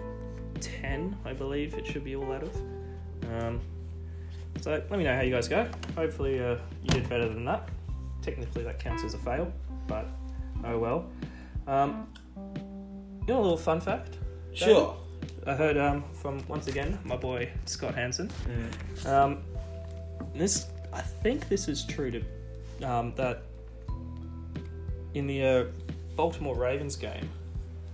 [0.60, 2.56] 10, I believe it should be all out of.
[3.32, 3.60] Um,
[4.60, 5.68] so let me know how you guys go.
[5.96, 7.68] Hopefully uh, you did better than that.
[8.22, 9.52] Technically, that counts as a fail,
[9.86, 10.06] but
[10.64, 11.10] oh well.
[11.66, 12.06] Um,
[13.26, 14.18] you know a little fun fact?
[14.52, 14.96] Sure.
[15.46, 18.30] I heard um, from once again my boy Scott Hansen.
[18.46, 19.06] Mm.
[19.06, 19.38] Um,
[20.34, 22.22] this I think this is true to
[22.82, 23.42] um, that
[25.14, 25.64] in the uh,
[26.16, 27.28] Baltimore Ravens game,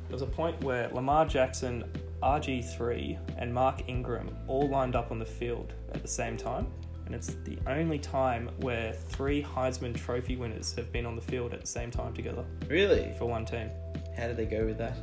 [0.08, 1.84] there was a point where Lamar Jackson,
[2.22, 6.66] RG3, and Mark Ingram all lined up on the field at the same time.
[7.06, 11.54] And it's the only time where three Heisman Trophy winners have been on the field
[11.54, 13.14] at the same time together Really?
[13.16, 13.70] for one team.
[14.16, 14.96] How did they go with that?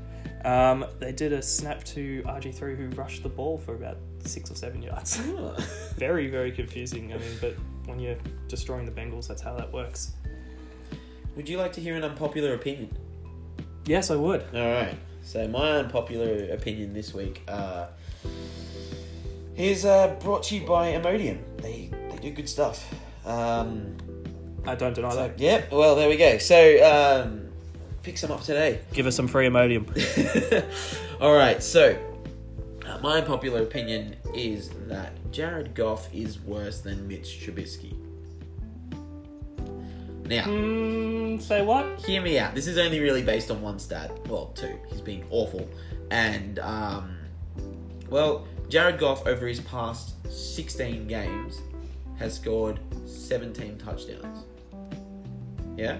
[0.43, 4.55] Um, they did a snap to RG3 who rushed the ball for about six or
[4.55, 5.16] seven yards.
[5.97, 7.14] very, very confusing.
[7.14, 7.55] I mean, but
[7.86, 8.18] when you're
[8.49, 10.11] destroying the Bengals, that's how that works.
[11.38, 12.95] Would you like to hear an unpopular opinion?
[13.86, 14.43] Yes, I would.
[14.53, 14.97] All right.
[15.24, 17.88] So my unpopular opinion this week uh,
[19.55, 21.39] is uh, brought to you by Imodium.
[21.57, 22.93] They they do good stuff.
[23.26, 23.95] Um,
[24.65, 25.39] I don't deny so, that.
[25.39, 25.63] yeah.
[25.71, 26.38] Well, there we go.
[26.38, 27.47] So um,
[28.03, 28.82] pick some up today.
[28.91, 29.88] Give us some free Imodium.
[31.21, 31.63] All right.
[31.63, 31.97] So
[32.86, 38.03] uh, my unpopular opinion is that Jared Goff is worse than Mitch Trubisky.
[40.26, 40.45] Now.
[40.45, 41.99] Mm, say what?
[42.01, 42.55] hear me out.
[42.55, 44.11] This is only really based on one stat.
[44.28, 44.80] Well, two.
[44.89, 45.67] He's been awful.
[46.11, 47.17] And, um,
[48.09, 51.61] well, Jared Goff, over his past 16 games,
[52.17, 54.45] has scored 17 touchdowns.
[55.76, 55.97] Yeah?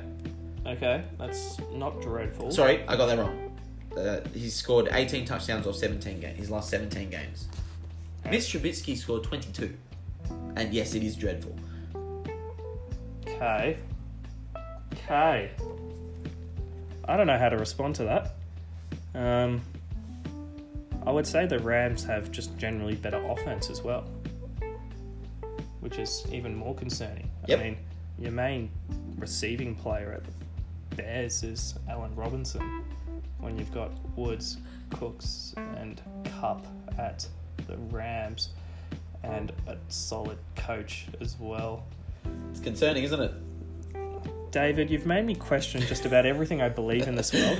[0.66, 2.52] Okay, that's not dreadful.
[2.52, 3.58] Sorry, I got that wrong.
[3.98, 6.40] Uh, he's scored 18 touchdowns off 17 games.
[6.40, 7.48] His last 17 games.
[8.30, 9.76] Mitch Trubisky scored 22.
[10.56, 11.56] And yes, it is dreadful.
[13.28, 13.78] Okay.
[15.06, 15.52] Okay.
[17.06, 18.36] I don't know how to respond to that.
[19.16, 19.62] Um,
[21.06, 24.06] I would say the Rams have just generally better offense as well,
[25.82, 27.30] which is even more concerning.
[27.48, 27.60] Yep.
[27.60, 27.78] I mean,
[28.18, 28.72] your main
[29.18, 32.84] receiving player at the Bears is Allen Robinson.
[33.40, 34.58] When you've got Woods,
[34.92, 36.02] Cooks, and
[36.40, 36.66] Kupp
[36.98, 37.28] at
[37.68, 38.50] the Rams,
[39.24, 41.84] and a solid coach as well.
[42.52, 43.34] It's concerning, isn't it?
[44.54, 47.58] David, you've made me question just about everything I believe in this world.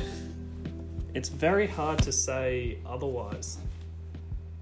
[1.16, 3.58] It's very hard to say otherwise.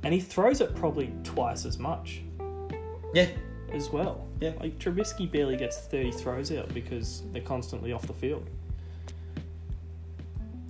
[0.03, 2.21] And he throws it probably twice as much
[3.13, 3.27] Yeah.
[3.73, 4.25] as well.
[4.39, 4.53] Yeah.
[4.61, 8.49] Like Trubisky barely gets 30 throws out because they're constantly off the field.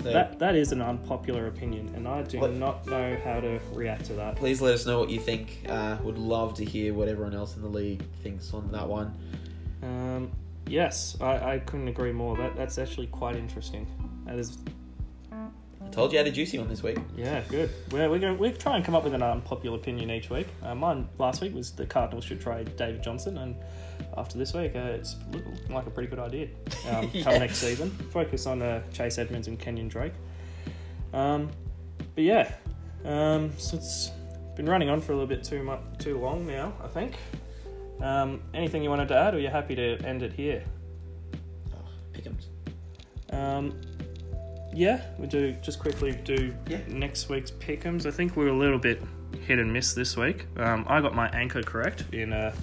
[0.01, 3.59] So That that is an unpopular opinion, and I do What- not know how to
[3.71, 4.35] react to that.
[4.35, 5.63] please let us know what you think.
[5.69, 9.13] Uh, would love to hear what everyone else in the league thinks on that one.
[9.83, 10.31] Um,
[10.67, 12.37] yes, I, I couldn't agree more.
[12.37, 13.87] That that's actually quite interesting.
[14.25, 14.57] That is
[15.31, 16.97] I told you I had a juicy one this week.
[17.17, 17.69] Yeah, good.
[17.91, 20.47] We're, we're going we try and come up with an unpopular opinion each week.
[20.63, 23.55] Uh, mine last week was the Cardinals should trade David Johnson, and
[24.17, 26.47] after this week, uh, it's looking like a pretty good idea.
[26.89, 27.23] Um, Yeah.
[27.23, 30.13] Come next season, focus on uh, Chase Edmonds and Kenyon Drake.
[31.13, 31.49] Um,
[32.15, 32.53] but yeah,
[33.03, 34.11] um, so it's
[34.55, 36.73] been running on for a little bit too much, too long now.
[36.83, 37.17] I think.
[38.01, 40.63] Um, anything you wanted to add, or you're happy to end it here?
[41.73, 41.77] Oh,
[42.13, 42.47] Pick'ems.
[43.31, 43.79] Um,
[44.73, 46.79] yeah, we do just quickly do Yeah.
[46.87, 48.05] next week's pick'ems.
[48.05, 49.01] I think we're a little bit
[49.45, 50.47] hit and miss this week.
[50.57, 52.53] Um, I got my anchor correct in uh,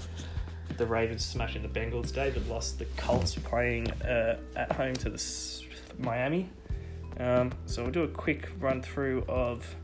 [0.76, 2.12] the Ravens smashing the Bengals.
[2.12, 5.62] David lost the Colts playing uh, at home to the S-
[5.98, 6.48] Miami.
[7.18, 9.74] Um, so we'll do a quick run through of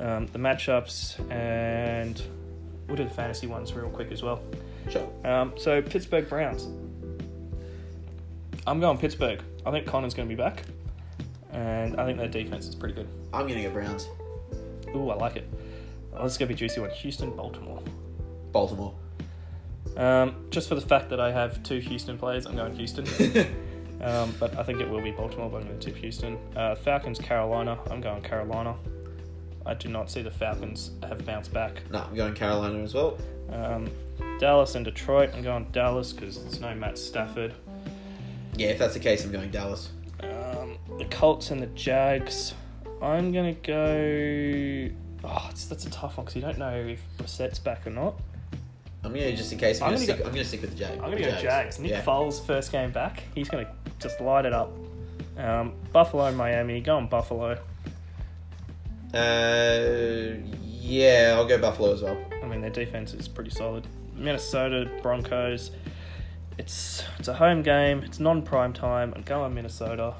[0.00, 2.20] um, the matchups and
[2.86, 4.42] we'll do the fantasy ones real quick as well.
[4.88, 5.08] Sure.
[5.24, 6.68] Um, so Pittsburgh Browns.
[8.66, 9.40] I'm going Pittsburgh.
[9.66, 10.62] I think Conner's going to be back,
[11.52, 13.08] and I think their defense is pretty good.
[13.32, 14.08] I'm gonna go Browns.
[14.94, 15.48] Ooh, I like it.
[16.14, 16.90] Oh, this is going to be a juicy one.
[16.90, 17.82] Houston, Baltimore.
[18.52, 18.94] Baltimore.
[19.96, 23.04] Um, just for the fact that I have two Houston players, I'm going Houston.
[24.00, 26.38] um, but I think it will be Baltimore, but I'm going to tip Houston.
[26.54, 27.78] Uh, Falcons, Carolina.
[27.90, 28.76] I'm going Carolina.
[29.66, 31.82] I do not see the Falcons have bounced back.
[31.90, 33.16] no, I'm going Carolina as well.
[33.50, 33.90] Um,
[34.38, 35.30] Dallas and Detroit.
[35.34, 37.54] I'm going Dallas because there's no Matt Stafford.
[38.56, 39.90] Yeah, if that's the case, I'm going Dallas.
[40.20, 42.54] Um, the Colts and the Jags.
[43.02, 44.90] I'm gonna go.
[45.24, 48.20] Oh, it's, that's a tough one because you don't know if Brissett's back or not.
[49.02, 49.80] I'm gonna just in case.
[49.80, 50.26] I'm, I'm gonna, gonna stick.
[50.26, 51.02] I'm gonna stick with the Jags.
[51.02, 51.78] I'm gonna go Jags.
[51.78, 52.04] Nick yeah.
[52.04, 53.22] Foles first game back.
[53.34, 53.68] He's gonna
[53.98, 54.72] just light it up.
[55.36, 56.86] Um, Buffalo and Miami.
[56.88, 57.58] on Buffalo.
[59.14, 60.36] Uh,
[60.80, 62.18] yeah, I'll go Buffalo as well.
[62.42, 63.86] I mean their defense is pretty solid.
[64.14, 65.70] Minnesota Broncos.
[66.58, 68.02] It's it's a home game.
[68.04, 69.12] It's non prime time.
[69.16, 70.14] I'm going Minnesota.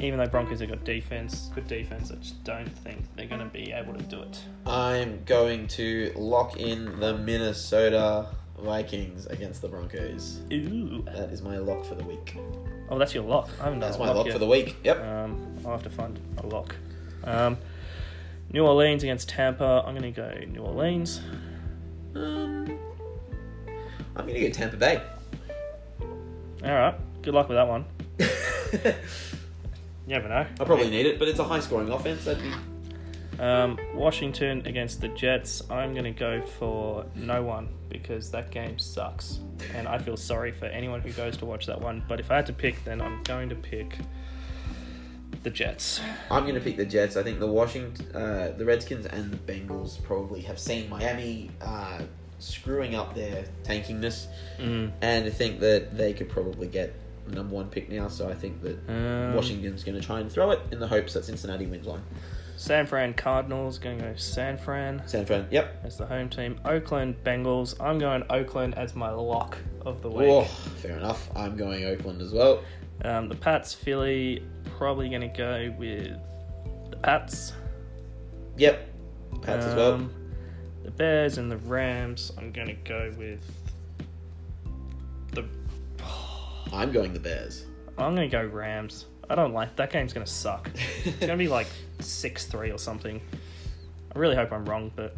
[0.00, 3.46] Even though Broncos have got defense, good defense, I just don't think they're going to
[3.46, 4.42] be able to do it.
[4.66, 8.26] I'm going to lock in the Minnesota
[8.58, 10.40] Vikings against the Broncos.
[10.52, 11.02] Ooh.
[11.06, 12.36] That is my lock for the week.
[12.90, 13.48] Oh, that's your lock.
[13.60, 14.32] I haven't done That's my lock yet.
[14.32, 14.76] for the week.
[14.82, 15.00] Yep.
[15.00, 16.74] Um, I'll have to find a lock.
[17.22, 17.56] Um,
[18.54, 19.82] New Orleans against Tampa.
[19.84, 21.20] I'm going to go New Orleans.
[22.14, 22.78] Um,
[24.14, 25.02] I'm gonna go Tampa Bay.
[26.62, 26.94] All right.
[27.22, 27.84] Good luck with that one.
[30.06, 30.46] You never know.
[30.60, 32.26] I probably need it, but it's a high scoring offense.
[32.26, 32.52] That'd be
[33.42, 35.62] Um, Washington against the Jets.
[35.70, 39.38] I'm going to go for no one because that game sucks.
[39.74, 42.04] And I feel sorry for anyone who goes to watch that one.
[42.06, 43.96] But if I had to pick, then I'm going to pick
[45.44, 46.00] the Jets.
[46.30, 47.16] I'm going to pick the Jets.
[47.16, 52.00] I think the Washington, uh, the Redskins, and the Bengals probably have seen Miami uh,
[52.38, 54.26] screwing up their tankingness,
[54.58, 54.90] Mm.
[55.02, 56.94] and I think that they could probably get
[57.28, 58.08] the number one pick now.
[58.08, 61.14] So I think that Um, Washington's going to try and throw it in the hopes
[61.14, 62.02] that Cincinnati wins one.
[62.56, 65.80] San Fran Cardinals going to go San Fran San Fran, yep.
[65.84, 66.60] as the home team.
[66.64, 67.74] Oakland Bengals.
[67.80, 70.28] I'm going Oakland as my lock of the week.
[70.30, 71.28] Oh, fair enough.
[71.34, 72.62] I'm going Oakland as well.
[73.02, 74.42] Um, the Pats Philly.
[74.76, 76.16] Probably going to go with
[76.90, 77.52] the Pats.
[78.56, 78.88] Yep.
[79.42, 79.94] Pats as well.
[79.94, 80.14] Um,
[80.84, 82.32] The Bears and the Rams.
[82.38, 83.42] I'm going to go with
[85.32, 85.44] the.
[86.72, 87.66] I'm going the Bears.
[87.98, 89.06] I'm going to go Rams.
[89.28, 90.70] I don't like that game's going to suck.
[91.04, 91.68] It's going to be like
[92.00, 93.20] six three or something.
[94.14, 95.16] I really hope I'm wrong, but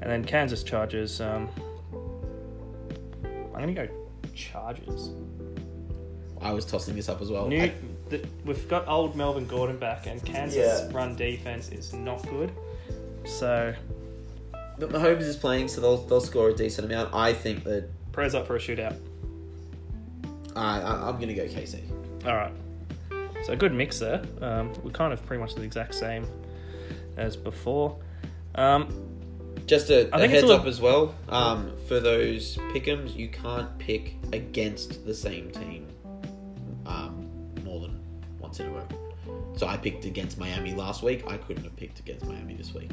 [0.00, 1.20] and then Kansas Chargers.
[1.20, 1.48] Um,
[3.24, 3.88] I'm going to go
[4.34, 5.10] Chargers.
[6.40, 7.48] I was tossing this up as well.
[7.48, 7.72] New, I-
[8.08, 10.96] the, we've got old Melvin Gordon back, and Kansas Yeah.
[10.96, 12.52] run defense is not good.
[13.24, 13.74] So
[14.78, 17.12] but Mahomes is playing, so they'll they'll score a decent amount.
[17.14, 18.96] I think that prayers up for a shootout.
[20.56, 21.80] I, I I'm going to go KC.
[22.26, 22.52] All right.
[23.44, 24.22] So a good mix there.
[24.40, 26.26] Um, we're kind of pretty much the exact same
[27.16, 27.96] as before.
[28.56, 28.88] Um,
[29.66, 31.14] Just a, I a think it's heads a little- up as well.
[31.28, 35.97] Um, for those pick'ems, you can't pick against the same team more than
[38.48, 38.86] once in a row.
[39.58, 41.22] So I picked against Miami last week.
[41.26, 42.90] I couldn't have picked against Miami this week.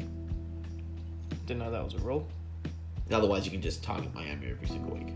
[1.46, 2.28] didn't know that was a rule.
[3.10, 5.14] Otherwise, you can just target Miami every single week.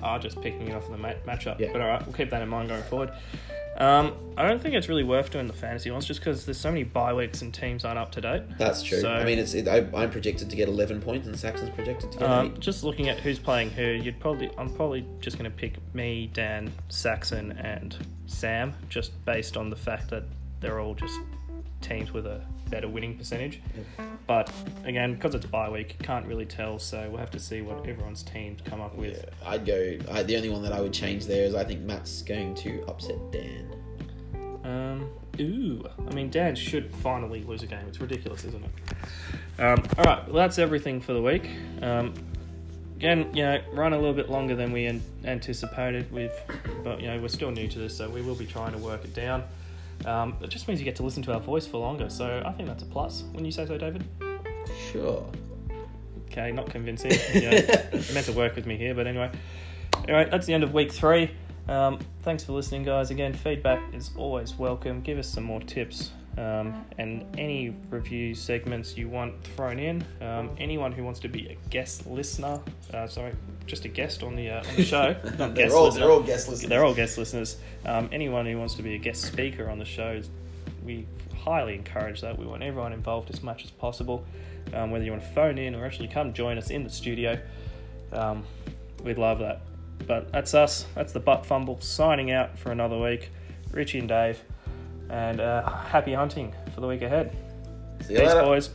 [0.00, 1.58] Ah, just picking it off in the ma- matchup.
[1.58, 1.70] Yeah.
[1.72, 3.10] But all right, we'll keep that in mind going forward.
[3.78, 6.68] Um, I don't think it's really worth doing the fantasy ones just because there's so
[6.70, 8.42] many bye weeks and teams aren't up to date.
[8.58, 9.00] That's true.
[9.00, 12.10] So- I mean, it's it, I, I'm projected to get 11 points, and Saxon's projected
[12.12, 12.60] to get Um, eight.
[12.60, 16.28] just looking at who's playing who, you'd probably I'm probably just going to pick me,
[16.32, 17.96] Dan, Saxon, and
[18.26, 20.24] Sam, just based on the fact that
[20.60, 21.18] they're all just
[21.80, 22.40] teams with a
[22.70, 23.60] better winning percentage.
[24.26, 24.52] But
[24.84, 26.78] again, because it's a bye week, can't really tell.
[26.78, 29.16] So we'll have to see what everyone's teams come up with.
[29.16, 29.98] Yeah, I'd go.
[30.10, 32.84] I, the only one that I would change there is I think Matt's going to
[32.86, 33.72] upset Dan.
[34.64, 35.08] Um,
[35.40, 37.86] ooh, I mean, Dan should finally lose a game.
[37.88, 38.70] It's ridiculous, isn't it?
[39.60, 41.48] Um, all right, well, that's everything for the week.
[41.80, 42.12] Um,
[42.96, 46.12] again, you know, run a little bit longer than we an- anticipated.
[46.12, 46.38] With,
[46.84, 49.04] but you know, we're still new to this, so we will be trying to work
[49.04, 49.44] it down.
[50.04, 52.52] Um, it just means you get to listen to our voice for longer, so I
[52.52, 53.22] think that's a plus.
[53.32, 54.04] Wouldn't you say so, David?
[54.92, 55.26] Sure.
[56.30, 57.12] Okay, not convincing.
[57.34, 57.50] You know,
[58.14, 59.30] meant to work with me here, but anyway.
[60.04, 61.30] Anyway, that's the end of week three.
[61.68, 63.10] Um, thanks for listening, guys.
[63.10, 65.00] Again, feedback is always welcome.
[65.00, 70.04] Give us some more tips um, and any review segments you want thrown in.
[70.20, 72.60] Um, anyone who wants to be a guest listener,
[72.94, 73.32] uh, sorry,
[73.66, 76.00] just a guest on the uh, on the show, they're all listener.
[76.00, 76.68] they're all guest listeners.
[76.68, 77.56] They're all guest listeners.
[77.84, 80.22] Um, anyone who wants to be a guest speaker on the show,
[80.84, 81.06] we
[81.36, 82.38] highly encourage that.
[82.38, 84.24] We want everyone involved as much as possible.
[84.72, 87.40] Um, whether you want to phone in or actually come join us in the studio,
[88.12, 88.44] um,
[89.02, 89.62] we'd love that.
[90.06, 90.86] But that's us.
[90.94, 93.30] That's the butt fumble signing out for another week.
[93.72, 94.42] Richie and Dave,
[95.10, 97.34] and uh, happy hunting for the week ahead.
[98.02, 98.42] See you Peace, later.
[98.42, 98.70] boys.